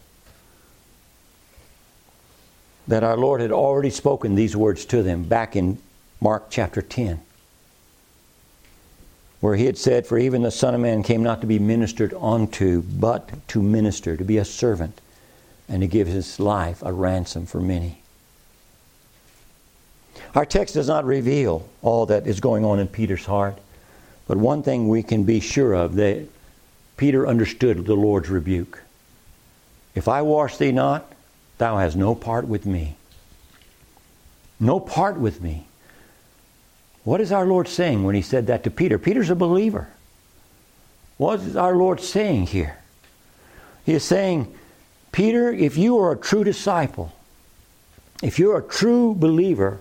[2.89, 5.79] that our Lord had already spoken these words to them back in
[6.23, 7.21] Mark chapter 10,
[9.41, 12.15] where he had said, For even the Son of Man came not to be ministered
[12.15, 15.01] unto, but to minister, to be a servant,
[15.69, 18.03] and to give his life a ransom for many.
[20.37, 23.59] Our text does not reveal all that is going on in Peter's heart,
[24.29, 26.29] but one thing we can be sure of that
[26.97, 28.81] Peter understood the Lord's rebuke.
[29.97, 31.13] If I wash thee not,
[31.59, 32.95] Thou hast no part with me.
[34.61, 35.67] No part with me.
[37.05, 38.99] What is our Lord saying when he said that to Peter?
[38.99, 39.89] Peter's a believer.
[41.17, 42.79] What is our Lord saying here?
[43.85, 44.53] He is saying,
[45.11, 47.13] Peter, if you are a true disciple,
[48.23, 49.81] if you're a true believer,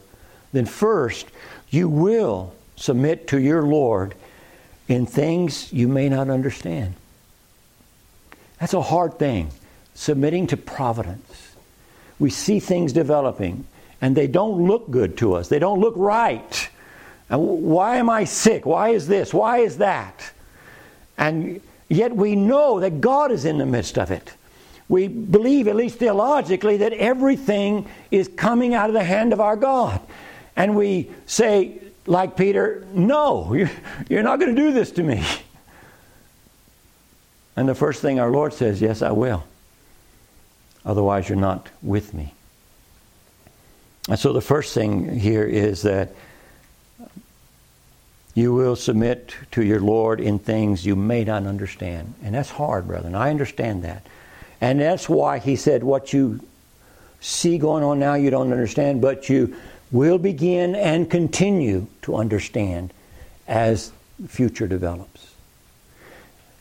[0.52, 1.28] then first
[1.70, 4.16] you will submit to your Lord
[4.88, 6.96] in things you may not understand.
[8.60, 9.52] That's a hard thing,
[9.94, 11.52] submitting to providence
[12.22, 13.66] we see things developing
[14.00, 15.50] and they don't look good to us.
[15.50, 16.70] They don't look right.
[17.32, 18.66] Uh, and why am I sick?
[18.66, 19.34] Why is this?
[19.34, 20.32] Why is that?
[21.18, 24.34] And yet we know that God is in the midst of it.
[24.90, 29.56] We believe, at least theologically, that everything is coming out of the hand of our
[29.56, 30.02] God.
[30.56, 33.54] And we say, like Peter, no,
[34.10, 35.24] you're not going to do this to me.
[37.56, 39.44] And the first thing our Lord says, yes, I will.
[40.86, 42.34] Otherwise, you're not with me.
[44.10, 46.14] And so the first thing here is that
[48.34, 52.14] you will submit to your Lord in things you may not understand.
[52.24, 53.16] And that's hard, brethren.
[53.16, 54.06] I understand that.
[54.62, 56.40] And that's why he said, What you
[57.20, 59.56] see going on now, you don't understand, but you
[59.92, 62.94] will begin and continue to understand
[63.48, 63.92] as
[64.28, 65.32] future develops.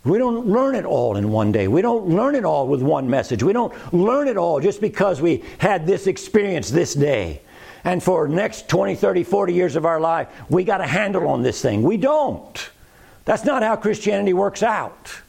[0.02, 1.68] We don't learn it all in one day.
[1.68, 3.42] We don't learn it all with one message.
[3.42, 7.42] We don't learn it all just because we had this experience this day.
[7.84, 11.42] And for next 20, 30, 40 years of our life, we got a handle on
[11.42, 11.82] this thing.
[11.82, 12.70] We don't.
[13.24, 15.20] That's not how Christianity works out.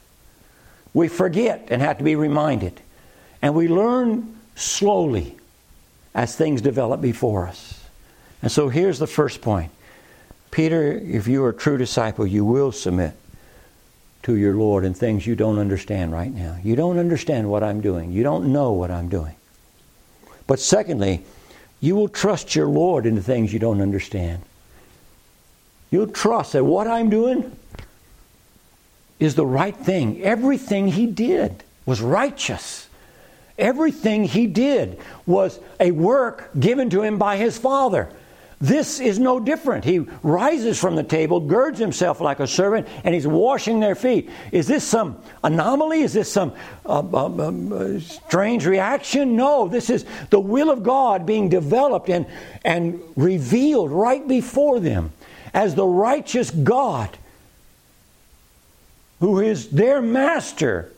[0.93, 2.81] We forget and have to be reminded.
[3.41, 5.37] And we learn slowly
[6.13, 7.79] as things develop before us.
[8.41, 9.71] And so here's the first point
[10.51, 13.13] Peter, if you are a true disciple, you will submit
[14.23, 16.57] to your Lord in things you don't understand right now.
[16.61, 18.11] You don't understand what I'm doing.
[18.11, 19.35] You don't know what I'm doing.
[20.45, 21.23] But secondly,
[21.81, 24.43] you will trust your Lord in the things you don't understand.
[25.89, 27.51] You'll trust that what I'm doing
[29.19, 30.21] is the right thing.
[30.21, 32.87] Everything He did was righteous.
[33.57, 38.09] Everything He did was a work given to Him by His Father.
[38.61, 39.83] This is no different.
[39.83, 44.29] He rises from the table, girds himself like a servant, and he's washing their feet.
[44.51, 46.01] Is this some anomaly?
[46.01, 46.53] Is this some
[46.85, 49.35] uh, uh, uh, strange reaction?
[49.35, 52.27] No, this is the will of God being developed and,
[52.63, 55.11] and revealed right before them
[55.55, 57.17] as the righteous God
[59.21, 60.91] who is their master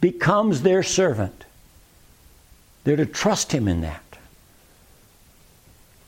[0.00, 1.44] becomes their servant.
[2.84, 4.02] They're to trust him in that.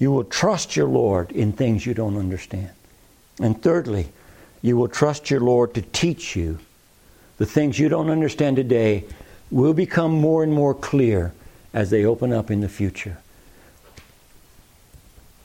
[0.01, 2.71] You will trust your Lord in things you don't understand.
[3.39, 4.09] And thirdly,
[4.63, 6.59] you will trust your Lord to teach you
[7.37, 9.05] the things you don't understand today
[9.51, 11.33] will become more and more clear
[11.73, 13.19] as they open up in the future.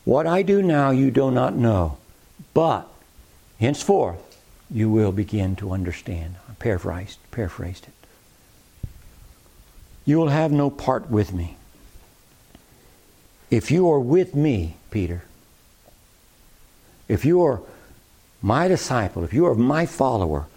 [0.04, 1.98] What I do now you do not know,
[2.54, 2.88] but
[3.60, 4.20] henceforth
[4.70, 6.36] you will begin to understand.
[6.60, 8.90] paraphrased, paraphrased it.
[10.06, 11.58] You will have no part with me.
[13.50, 15.24] If you are with me, Peter,
[17.08, 17.62] if you are
[18.42, 20.48] my disciple, if you are my follower,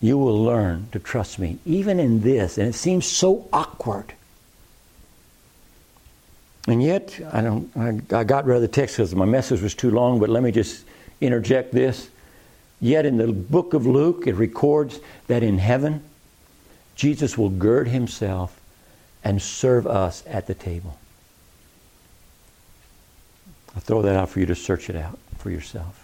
[0.00, 2.58] you will learn to trust me, even in this.
[2.58, 4.12] And it seems so awkward.
[6.68, 7.70] And yet, I don't.
[7.76, 10.18] I, I got rid of the text because my message was too long.
[10.18, 10.84] But let me just
[11.20, 12.10] interject this.
[12.80, 16.02] Yet in the book of Luke, it records that in heaven,
[16.96, 18.60] Jesus will gird himself
[19.22, 20.98] and serve us at the table.
[23.76, 26.02] I'll throw that out for you to search it out for yourself.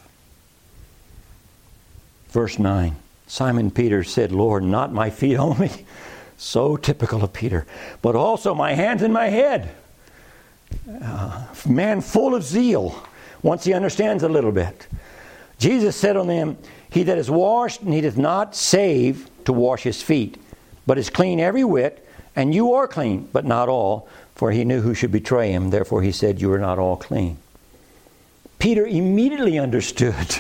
[2.28, 2.96] Verse 9
[3.26, 5.70] Simon Peter said, Lord, not my feet only.
[6.36, 7.66] So typical of Peter,
[8.02, 9.70] but also my hands and my head.
[11.02, 13.00] Uh, man full of zeal
[13.42, 14.86] once he understands a little bit.
[15.58, 16.58] Jesus said on them,
[16.90, 20.36] He that is washed needeth not save to wash his feet,
[20.86, 24.80] but is clean every whit, and you are clean, but not all, for he knew
[24.80, 25.70] who should betray him.
[25.70, 27.38] Therefore he said, You are not all clean.
[28.62, 30.38] Peter immediately understood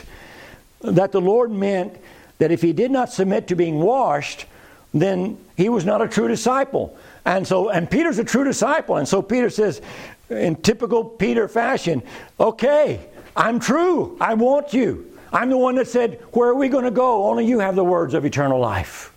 [0.80, 1.96] that the Lord meant
[2.38, 4.46] that if he did not submit to being washed,
[4.94, 6.96] then he was not a true disciple.
[7.24, 8.98] And so, and Peter's a true disciple.
[8.98, 9.82] And so Peter says,
[10.30, 12.00] in typical Peter fashion,
[12.38, 13.00] okay,
[13.34, 14.16] I'm true.
[14.20, 15.18] I want you.
[15.32, 17.28] I'm the one that said, Where are we going to go?
[17.28, 19.12] Only you have the words of eternal life.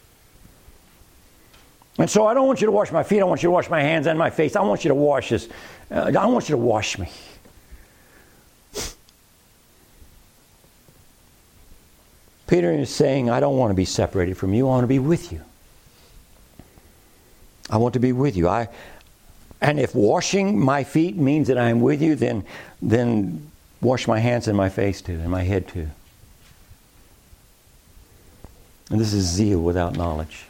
[1.99, 3.21] And so I don't want you to wash my feet.
[3.21, 4.55] I want you to wash my hands and my face.
[4.55, 5.47] I want you to wash this.
[5.91, 7.07] Uh, I want you to wash me.
[12.47, 14.67] Peter is saying, I don't want to be separated from you.
[14.67, 15.41] I want to be with you.
[17.69, 18.47] I want to be with you.
[18.47, 18.69] I,
[19.61, 22.45] and if washing my feet means that I am with you, then,
[22.81, 23.49] then
[23.81, 25.87] wash my hands and my face too, and my head too.
[28.91, 30.45] And this is zeal without knowledge.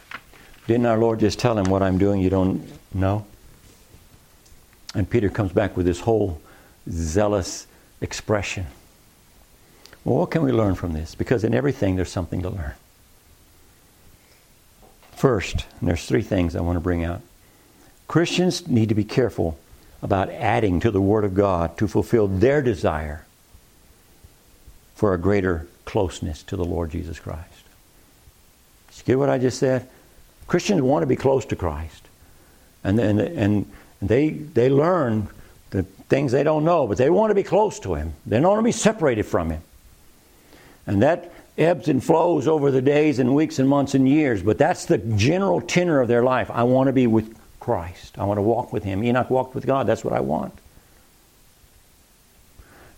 [0.67, 3.25] Didn't our Lord just tell him what I'm doing you don't know?
[4.93, 6.41] And Peter comes back with this whole
[6.89, 7.67] zealous
[8.01, 8.65] expression.
[10.05, 11.15] Well, what can we learn from this?
[11.15, 12.73] Because in everything there's something to learn.
[15.13, 17.21] First, there's three things I want to bring out.
[18.07, 19.57] Christians need to be careful
[20.03, 23.25] about adding to the Word of God to fulfill their desire
[24.93, 27.49] for a greater closeness to the Lord Jesus Christ.
[28.97, 29.87] You get what I just said?
[30.47, 32.07] Christians want to be close to Christ.
[32.83, 35.27] And, and, and they, they learn
[35.71, 38.13] the things they don't know, but they want to be close to Him.
[38.25, 39.61] They don't want to be separated from Him.
[40.87, 44.57] And that ebbs and flows over the days and weeks and months and years, but
[44.57, 46.51] that's the general tenor of their life.
[46.51, 48.17] I want to be with Christ.
[48.19, 49.03] I want to walk with Him.
[49.03, 49.87] Enoch walked with God.
[49.87, 50.53] That's what I want.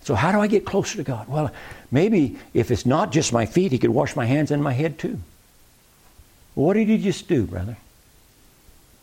[0.02, 1.28] So, how do I get closer to God?
[1.28, 1.50] Well,
[1.90, 4.98] maybe if it's not just my feet, He could wash my hands and my head
[4.98, 5.18] too.
[6.54, 7.76] what did He just do, brother?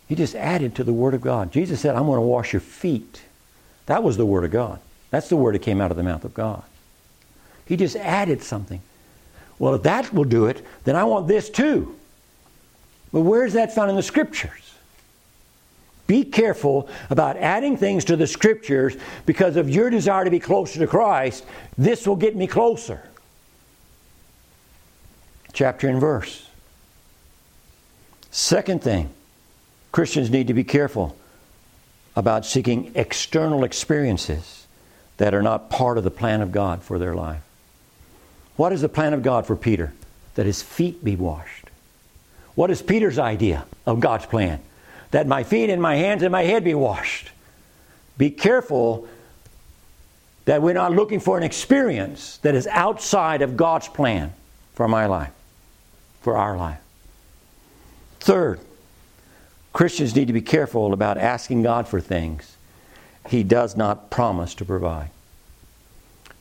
[0.07, 1.51] He just added to the Word of God.
[1.51, 3.23] Jesus said, I'm going to wash your feet.
[3.87, 4.79] That was the Word of God.
[5.09, 6.63] That's the Word that came out of the mouth of God.
[7.65, 8.81] He just added something.
[9.57, 11.95] Well, if that will do it, then I want this too.
[13.11, 14.73] But where is that found in the Scriptures?
[16.07, 18.95] Be careful about adding things to the Scriptures
[19.25, 21.45] because of your desire to be closer to Christ.
[21.77, 23.09] This will get me closer.
[25.53, 26.47] Chapter and verse.
[28.29, 29.09] Second thing,
[29.93, 31.15] Christians need to be careful
[32.17, 34.67] about seeking external experiences
[35.17, 37.44] that are not part of the plan of God for their life.
[38.55, 39.93] What is the plan of God for Peter?
[40.35, 41.69] That his feet be washed.
[42.55, 44.61] What is Peter's idea of God's plan?
[45.11, 47.31] That my feet and my hands and my head be washed.
[48.17, 49.07] Be careful
[50.45, 54.33] that we're not looking for an experience that is outside of God's plan
[54.73, 55.31] for my life,
[56.21, 56.79] for our life.
[58.19, 58.59] Third,
[59.73, 62.55] Christians need to be careful about asking God for things
[63.27, 65.09] He does not promise to provide.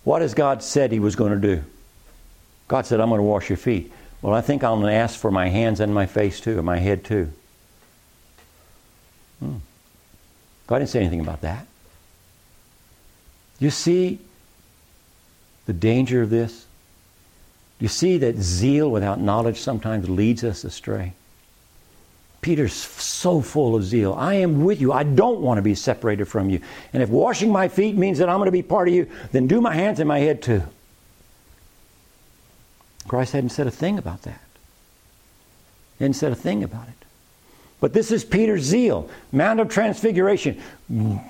[0.04, 1.64] What has God said He was going to do?
[2.68, 3.92] God said, I'm going to wash your feet.
[4.22, 6.64] Well, I think I'm going to ask for my hands and my face too, and
[6.64, 7.30] my head too.
[9.40, 9.56] Hmm.
[10.66, 11.66] God didn't say anything about that.
[13.58, 14.18] You see
[15.66, 16.66] the danger of this?
[17.78, 21.12] You see that zeal without knowledge sometimes leads us astray?
[22.40, 24.14] Peter's so full of zeal.
[24.14, 24.92] I am with you.
[24.92, 26.60] I don't want to be separated from you.
[26.92, 29.46] And if washing my feet means that I'm going to be part of you, then
[29.46, 30.62] do my hands and my head too.
[33.09, 34.40] Christ hadn't said a thing about that.
[35.98, 36.94] He hadn't said a thing about it.
[37.80, 39.11] But this is Peter's zeal.
[39.30, 40.61] Mount of Transfiguration.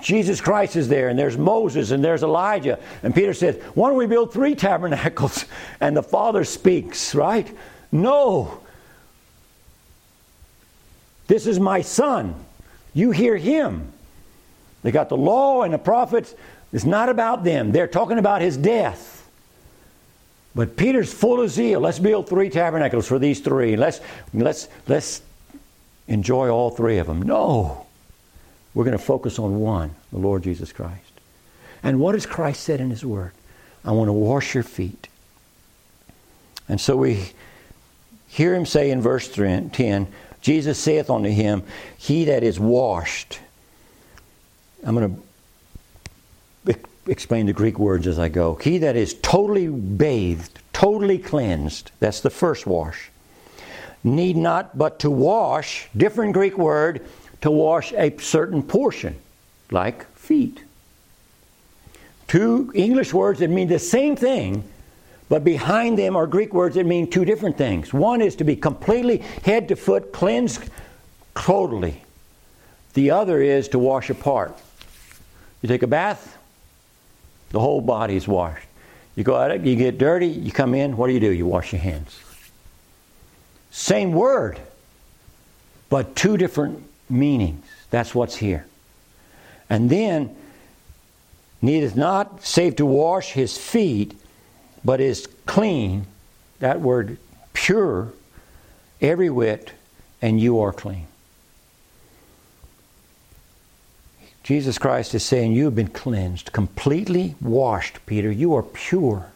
[0.01, 2.79] Jesus Christ is there, and there's Moses, and there's Elijah.
[3.03, 5.45] And Peter says, Why don't we build three tabernacles?
[5.81, 7.51] And the Father speaks, right?
[7.91, 8.59] No.
[11.27, 12.35] This is my son.
[12.93, 13.91] You hear him.
[14.83, 16.35] They got the law and the prophets.
[16.71, 17.71] It's not about them.
[17.71, 19.14] They're talking about his death.
[20.55, 21.81] But Peter's full of zeal.
[21.81, 23.75] Let's build three tabernacles for these three.
[23.75, 23.99] Let's,
[24.33, 25.21] let's, let's
[26.07, 27.21] enjoy all three of them.
[27.21, 27.85] No.
[28.73, 31.01] We're going to focus on one, the Lord Jesus Christ.
[31.83, 33.31] And what has Christ said in his word?
[33.83, 35.07] I want to wash your feet.
[36.67, 37.31] And so we
[38.27, 40.07] hear him say in verse 10,
[40.41, 41.63] Jesus saith unto him,
[41.97, 43.39] He that is washed.
[44.83, 45.21] I'm going to
[47.07, 48.55] explain the Greek words as I go.
[48.55, 53.09] He that is totally bathed, totally cleansed, that's the first wash,
[54.03, 57.05] need not but to wash, different Greek word,
[57.41, 59.15] to wash a certain portion,
[59.71, 60.63] like feet.
[62.27, 64.63] Two English words that mean the same thing,
[65.29, 67.93] but behind them are Greek words that mean two different things.
[67.93, 70.63] One is to be completely head to foot cleansed
[71.35, 72.03] totally.
[72.93, 74.57] The other is to wash apart.
[75.61, 76.34] You take a bath,
[77.55, 78.67] the whole body is washed.
[79.15, 81.31] You go out, you get dirty, you come in, what do you do?
[81.31, 82.19] You wash your hands.
[83.71, 84.59] Same word,
[85.89, 87.65] but two different meanings.
[87.91, 88.65] That's what's here.
[89.69, 90.35] And then,
[91.61, 94.13] needeth not save to wash his feet,
[94.83, 96.07] but is clean.
[96.59, 97.17] That word
[97.53, 98.11] pure,
[98.99, 99.71] every whit,
[100.21, 101.07] and you are clean.
[104.45, 108.31] Jesus Christ is saying, You have been cleansed, completely washed, Peter.
[108.31, 109.31] You are pure.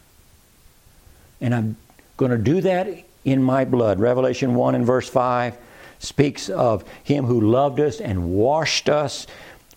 [1.40, 1.76] And I'm
[2.16, 2.88] going to do that
[3.24, 3.98] in my blood.
[3.98, 5.58] Revelation 1 and verse 5
[5.98, 9.26] speaks of Him who loved us and washed us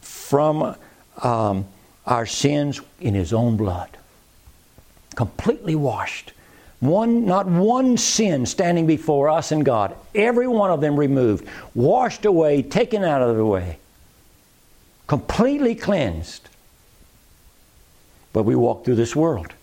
[0.01, 0.75] from
[1.23, 1.65] um,
[2.05, 3.89] our sins in His own blood.
[5.15, 6.34] Completely washed.
[6.79, 9.95] One, not one sin standing before us and God.
[10.13, 13.79] Every one of them removed, washed away, taken out of the way
[15.14, 16.49] completely cleansed.
[18.34, 19.53] But we walk through this world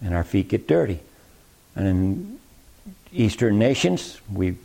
[0.00, 0.98] and our feet get dirty.
[1.76, 2.40] And in
[3.12, 4.56] Eastern nations, we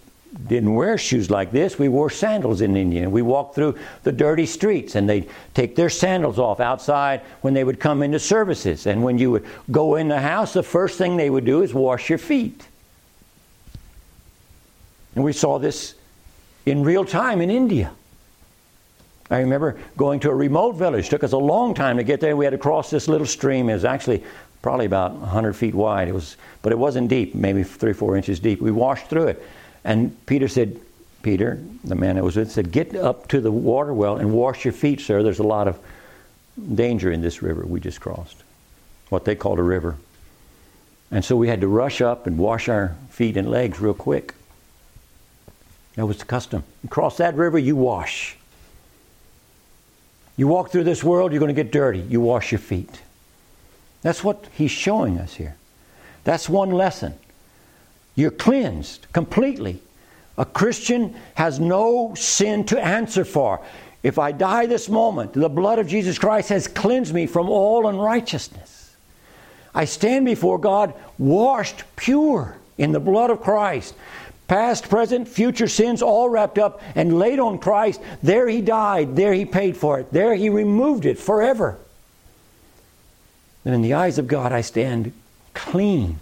[0.47, 1.77] didn't wear shoes like this.
[1.77, 3.09] We wore sandals in India.
[3.09, 7.65] We walked through the dirty streets and they'd take their sandals off outside when they
[7.65, 8.87] would come into services.
[8.87, 11.73] And when you would go in the house, the first thing they would do is
[11.73, 12.65] wash your feet.
[15.15, 15.95] And we saw this
[16.65, 17.91] in real time in India.
[19.33, 21.07] I remember going to a remote village.
[21.07, 22.37] It took us a long time to get there.
[22.37, 23.67] We had to cross this little stream.
[23.67, 24.23] It was actually
[24.61, 26.07] probably about 100 feet wide.
[26.07, 28.61] It was, but it wasn't deep, maybe three, four inches deep.
[28.61, 29.43] We washed through it.
[29.83, 30.79] And Peter said,
[31.23, 34.65] Peter, the man that was with, said, Get up to the water well and wash
[34.65, 35.23] your feet, sir.
[35.23, 35.79] There's a lot of
[36.75, 38.43] danger in this river we just crossed,
[39.09, 39.97] what they called a river.
[41.09, 44.35] And so we had to rush up and wash our feet and legs real quick.
[45.95, 46.63] That was the custom.
[46.83, 48.37] You cross that river, you wash.
[50.35, 51.99] You walk through this world, you're going to get dirty.
[51.99, 53.01] You wash your feet.
[54.01, 55.55] That's what he's showing us here.
[56.23, 57.15] That's one lesson.
[58.15, 59.81] You're cleansed completely.
[60.37, 63.61] A Christian has no sin to answer for.
[64.01, 67.87] If I die this moment, the blood of Jesus Christ has cleansed me from all
[67.87, 68.95] unrighteousness.
[69.75, 73.95] I stand before God washed pure in the blood of Christ
[74.47, 78.01] past, present, future sins all wrapped up and laid on Christ.
[78.21, 79.15] There he died.
[79.15, 80.11] There he paid for it.
[80.11, 81.77] There he removed it forever.
[83.65, 85.13] And in the eyes of God, I stand
[85.53, 86.19] clean.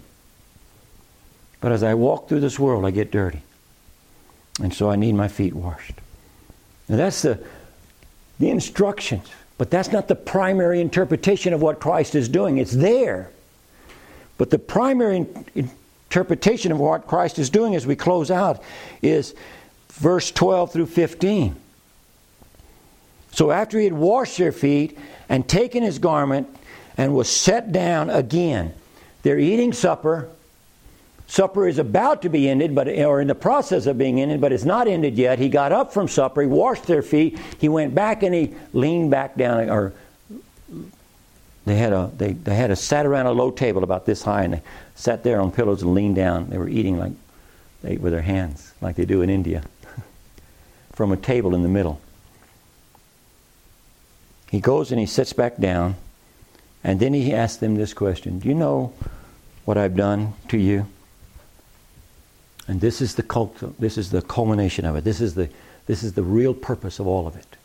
[1.60, 3.42] But as I walk through this world, I get dirty.
[4.60, 5.94] And so I need my feet washed.
[6.88, 7.42] Now that's the,
[8.38, 9.28] the instructions.
[9.58, 12.58] But that's not the primary interpretation of what Christ is doing.
[12.58, 13.30] It's there.
[14.36, 15.70] But the primary in,
[16.12, 18.62] interpretation of what Christ is doing as we close out
[19.00, 19.34] is
[19.92, 21.56] verse 12 through 15.
[23.30, 24.98] So after he had washed their feet
[25.30, 26.54] and taken his garment
[26.98, 28.74] and was set down again,
[29.22, 30.28] they're eating supper.
[31.28, 34.52] Supper is about to be ended, but or in the process of being ended, but
[34.52, 35.38] it's not ended yet.
[35.38, 39.10] He got up from supper, he washed their feet, he went back and he leaned
[39.10, 39.94] back down or
[41.64, 44.44] they had a they, they had a sat around a low table about this high
[44.44, 44.62] and they
[44.94, 46.50] sat there on pillows and leaned down.
[46.50, 47.12] They were eating like
[47.82, 49.62] they ate with their hands, like they do in India,
[50.92, 52.00] from a table in the middle.
[54.50, 55.96] He goes and he sits back down,
[56.84, 58.92] and then he asks them this question Do you know
[59.64, 60.86] what I've done to you?
[62.68, 65.04] And this is the cult, this is the culmination of it.
[65.04, 65.48] This is the
[65.86, 67.56] this is the real purpose of all of it.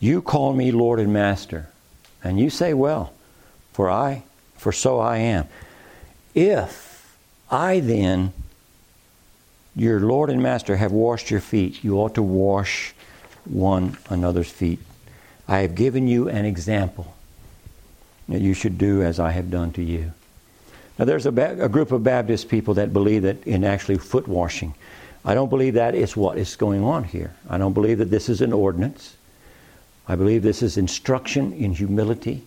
[0.00, 1.68] You call me Lord and Master,
[2.22, 3.12] and you say, Well,
[3.72, 4.24] for I,
[4.56, 5.46] for so I am.
[6.34, 7.16] If
[7.50, 8.32] I then
[9.74, 12.92] your Lord and Master have washed your feet, you ought to wash
[13.44, 14.80] one another's feet.
[15.46, 17.14] I have given you an example
[18.28, 20.12] that you should do as I have done to you.
[20.98, 24.26] Now, there's a, ba- a group of Baptist people that believe that in actually foot
[24.26, 24.74] washing.
[25.24, 27.34] I don't believe that is what is going on here.
[27.48, 29.16] I don't believe that this is an ordinance.
[30.08, 32.42] I believe this is instruction in humility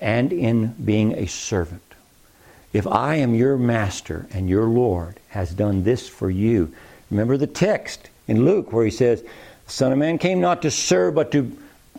[0.00, 1.82] and in being a servant.
[2.72, 6.72] If I am your master and your Lord has done this for you,
[7.10, 10.70] remember the text in Luke where he says, The Son of Man came not to
[10.70, 11.56] serve, but to,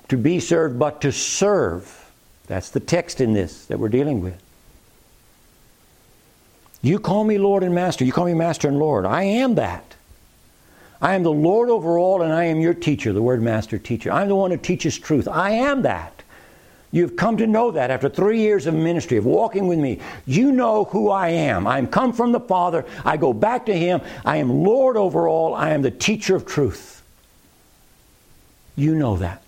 [0.08, 2.12] to be served, but to serve.
[2.47, 4.41] That's the text in this that we're dealing with.
[6.82, 8.04] You call me Lord and Master.
[8.04, 9.06] You call me Master and Lord.
[9.06, 9.93] I am that.
[11.04, 14.10] I am the Lord over all, and I am your teacher, the word master teacher.
[14.10, 15.28] I'm the one who teaches truth.
[15.28, 16.24] I am that.
[16.93, 19.99] You've come to know that after three years of ministry, of walking with me.
[20.26, 21.68] You know who I am.
[21.68, 22.86] I'm come from the Father.
[23.04, 23.99] I go back to Him.
[24.24, 25.54] I am Lord over all.
[25.54, 27.04] I am the teacher of truth.
[28.78, 29.43] You know that.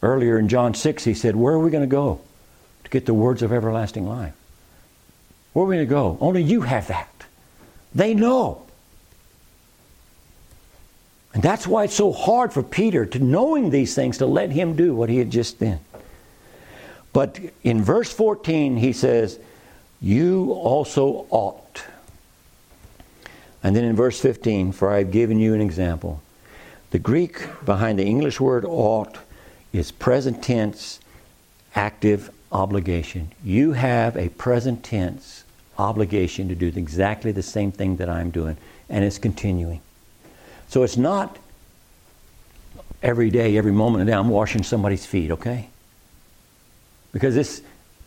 [0.00, 2.20] Earlier in John 6, He said, Where are we going to go
[2.84, 4.34] to get the words of everlasting life?
[5.54, 6.18] Where are we going to go?
[6.20, 7.08] Only you have that.
[7.96, 8.62] They know.
[11.34, 14.76] And that's why it's so hard for Peter to knowing these things to let him
[14.76, 15.80] do what he had just done.
[17.12, 19.38] But in verse 14, he says,
[20.00, 21.84] You also ought.
[23.62, 26.20] And then in verse 15, for I have given you an example.
[26.90, 29.18] The Greek behind the English word ought
[29.72, 31.00] is present tense,
[31.74, 33.32] active obligation.
[33.42, 35.44] You have a present tense
[35.78, 38.58] obligation to do exactly the same thing that I'm doing,
[38.90, 39.80] and it's continuing.
[40.72, 41.36] So it's not
[43.02, 45.68] every day, every moment of the day, I'm washing somebody's feet, okay?
[47.12, 47.60] Because this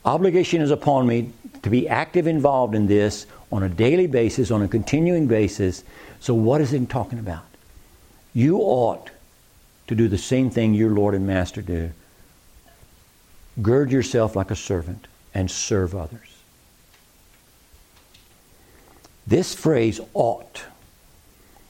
[0.03, 4.63] obligation is upon me to be active involved in this on a daily basis, on
[4.63, 5.83] a continuing basis.
[6.19, 7.45] So, what is it talking about?
[8.33, 9.11] You ought
[9.85, 11.91] to do the same thing your Lord and Master do.
[13.61, 15.05] Gird yourself like a servant
[15.35, 16.35] and serve others.
[19.27, 20.63] This phrase ought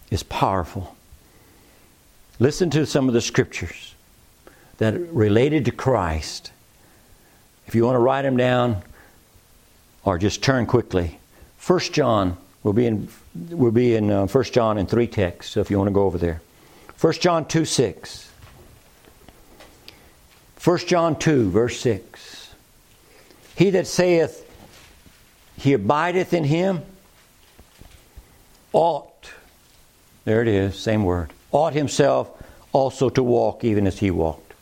[0.10, 0.96] is powerful.
[2.40, 3.96] Listen to some of the scriptures
[4.78, 6.52] that related to Christ
[7.68, 8.82] if you want to write them down
[10.04, 11.20] or just turn quickly,
[11.66, 13.10] 1 John will be in
[13.50, 15.54] will be in uh, 1 John in three texts.
[15.54, 16.42] So if you want to go over there,
[17.02, 18.32] 1 John 2 6.
[20.64, 22.54] 1 John 2, verse 6.
[23.56, 24.42] He that saith
[25.58, 26.82] he abideth in him
[28.74, 29.10] ought,
[30.26, 32.30] there it is, same word, ought himself
[32.74, 34.54] also to walk even as he walked.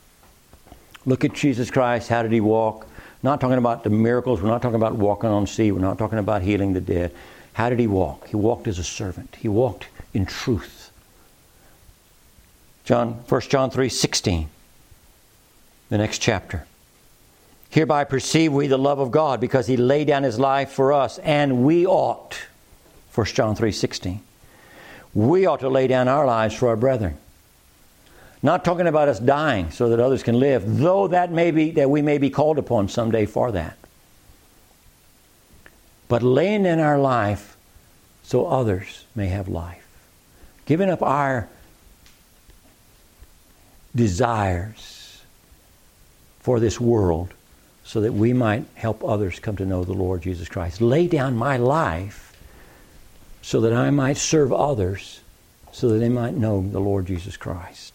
[1.06, 2.08] Look at Jesus Christ.
[2.08, 2.86] How did he walk?
[3.22, 4.40] Not talking about the miracles.
[4.40, 5.72] We're not talking about walking on sea.
[5.72, 7.14] We're not talking about healing the dead.
[7.54, 8.28] How did he walk?
[8.28, 9.36] He walked as a servant.
[9.40, 10.92] He walked in truth.
[12.84, 14.48] John, 1 John 3 16,
[15.88, 16.66] the next chapter.
[17.70, 21.18] Hereby perceive we the love of God because he laid down his life for us,
[21.18, 22.38] and we ought.
[23.14, 24.20] 1 John 3 16.
[25.14, 27.16] We ought to lay down our lives for our brethren.
[28.42, 31.88] Not talking about us dying so that others can live, though that may be that
[31.88, 33.78] we may be called upon someday for that.
[36.08, 37.56] But laying in our life
[38.22, 39.86] so others may have life.
[40.66, 41.48] Giving up our
[43.94, 45.22] desires
[46.40, 47.32] for this world
[47.84, 50.80] so that we might help others come to know the Lord Jesus Christ.
[50.80, 52.33] Lay down my life
[53.44, 55.20] so that I might serve others
[55.70, 57.92] so that they might know the Lord Jesus Christ.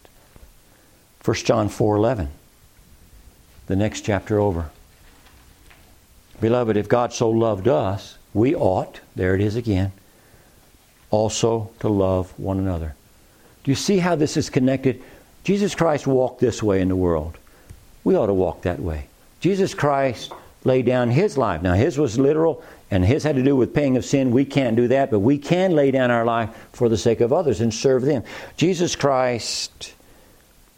[1.24, 2.28] 1 John 4:11.
[3.66, 4.70] The next chapter over.
[6.40, 9.90] Beloved, if God so loved us, we ought, there it is again,
[11.10, 12.94] also to love one another.
[13.64, 15.02] Do you see how this is connected?
[15.42, 17.36] Jesus Christ walked this way in the world.
[18.04, 19.08] We ought to walk that way.
[19.40, 20.32] Jesus Christ
[20.62, 21.60] laid down his life.
[21.60, 24.32] Now, his was literal, and his had to do with paying of sin.
[24.32, 27.32] We can't do that, but we can lay down our life for the sake of
[27.32, 28.24] others and serve them.
[28.56, 29.94] Jesus Christ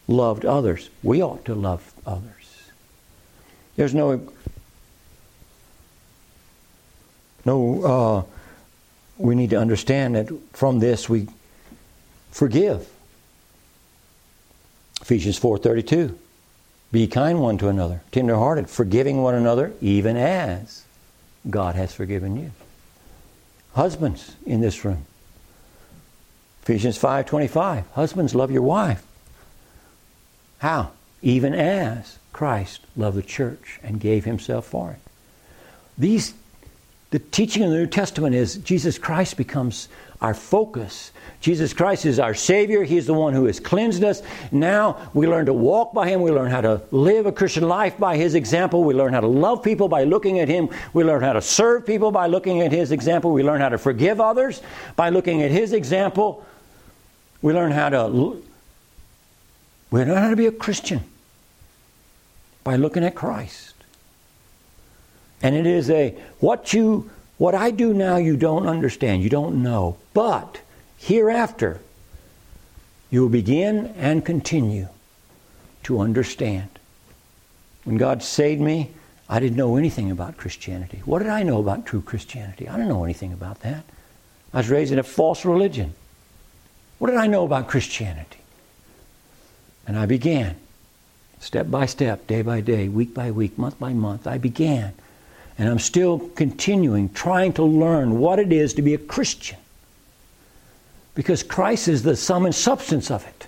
[0.07, 0.89] loved others.
[1.01, 2.69] We ought to love others.
[3.75, 4.27] There's no
[7.45, 8.23] no uh,
[9.17, 11.27] we need to understand that from this we
[12.31, 12.87] forgive.
[15.01, 16.15] Ephesians 4:32.
[16.91, 20.83] Be kind one to another, tenderhearted, forgiving one another even as
[21.49, 22.51] God has forgiven you.
[23.73, 25.05] Husbands in this room.
[26.63, 27.85] Ephesians 5:25.
[27.93, 29.03] Husbands love your wife
[30.63, 30.91] how?
[31.21, 34.99] Even as Christ loved the church and gave himself for it.
[35.97, 36.33] These
[37.13, 39.87] the teaching of the New Testament is Jesus Christ becomes
[40.19, 41.11] our focus.
[41.41, 42.83] Jesus Christ is our Savior.
[42.83, 44.23] He's the one who has cleansed us.
[44.51, 46.23] Now we learn to walk by Him.
[46.23, 48.83] We learn how to live a Christian life by His example.
[48.83, 50.69] We learn how to love people by looking at Him.
[50.93, 53.31] We learn how to serve people by looking at His example.
[53.31, 54.63] We learn how to forgive others
[54.95, 56.43] by looking at His example.
[57.43, 58.41] We learn how to
[59.91, 61.01] we learn how to be a Christian
[62.63, 63.72] by looking at Christ.
[65.43, 69.61] And it is a what you what I do now you don't understand, you don't
[69.61, 69.97] know.
[70.13, 70.61] But
[70.97, 71.81] hereafter
[73.11, 74.87] you will begin and continue
[75.83, 76.69] to understand.
[77.83, 78.91] When God saved me,
[79.27, 81.01] I didn't know anything about Christianity.
[81.05, 82.69] What did I know about true Christianity?
[82.69, 83.83] I didn't know anything about that.
[84.53, 85.93] I was raised in a false religion.
[86.99, 88.39] What did I know about Christianity?
[89.85, 90.55] And I began,
[91.39, 94.93] step by step, day by day, week by week, month by month, I began
[95.57, 99.57] and I'm still continuing, trying to learn what it is to be a Christian.
[101.15, 103.47] Because Christ is the sum and substance of it.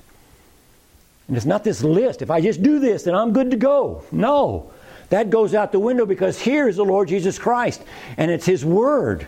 [1.28, 2.22] And it's not this list.
[2.22, 4.04] If I just do this, then I'm good to go.
[4.12, 4.72] No.
[5.10, 7.84] That goes out the window because here is the Lord Jesus Christ,
[8.18, 9.28] and it's His Word.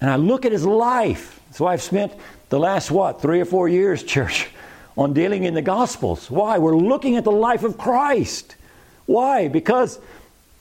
[0.00, 1.40] And I look at His life.
[1.52, 2.12] So I've spent
[2.50, 4.48] the last, what, three or four years, church,
[4.96, 6.30] on dealing in the Gospels.
[6.30, 6.58] Why?
[6.58, 8.56] We're looking at the life of Christ.
[9.08, 9.48] Why?
[9.48, 9.98] Because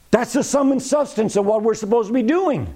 [0.10, 2.74] that's the sum and substance of what we're supposed to be doing.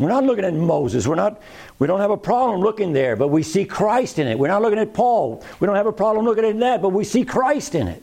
[0.00, 1.06] We're not looking at Moses.
[1.06, 1.40] We're not,
[1.78, 4.36] we don't have a problem looking there, but we see Christ in it.
[4.36, 5.44] We're not looking at Paul.
[5.60, 8.02] We don't have a problem looking at that, but we see Christ in it.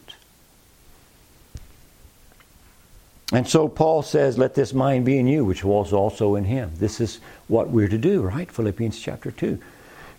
[3.33, 6.71] And so Paul says, Let this mind be in you, which was also in him.
[6.77, 7.19] This is
[7.49, 8.49] what we're to do, right?
[8.49, 9.59] Philippians chapter 2.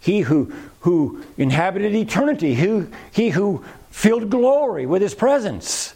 [0.00, 3.64] He who, who inhabited eternity, who, he who
[3.96, 5.94] filled glory with his presence.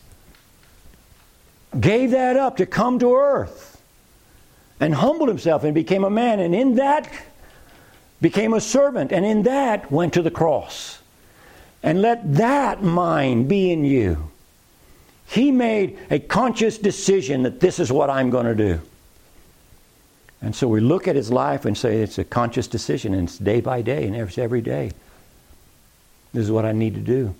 [1.78, 3.78] Gave that up to come to earth
[4.80, 7.12] and humbled himself and became a man, and in that
[8.22, 11.00] became a servant, and in that went to the cross.
[11.82, 14.30] And let that mind be in you.
[15.26, 18.80] He made a conscious decision that this is what I'm going to do.
[20.40, 23.36] And so we look at his life and say it's a conscious decision, and it's
[23.36, 24.92] day by day, and it's every day.
[26.32, 27.34] This is what I need to do.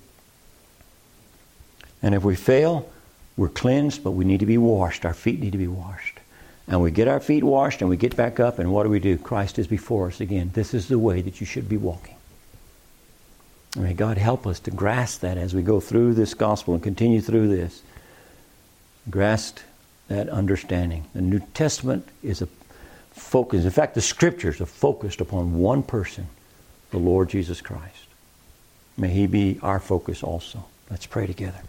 [2.03, 2.89] And if we fail,
[3.37, 5.05] we're cleansed, but we need to be washed.
[5.05, 6.19] Our feet need to be washed.
[6.67, 9.01] And we get our feet washed and we get back up, and what do we
[9.01, 9.19] do?
[9.19, 10.51] Christ is before us again.
[10.55, 12.15] This is the way that you should be walking.
[13.77, 17.21] May God help us to grasp that as we go through this gospel and continue
[17.21, 17.83] through this.
[19.09, 19.59] Grasp
[20.09, 21.07] that understanding.
[21.15, 22.49] The New Testament is a
[23.13, 23.65] focus.
[23.65, 26.27] In fact, the scriptures are focused upon one person,
[26.91, 28.07] the Lord Jesus Christ.
[28.97, 30.65] May He be our focus also.
[30.91, 31.61] Let's pray together.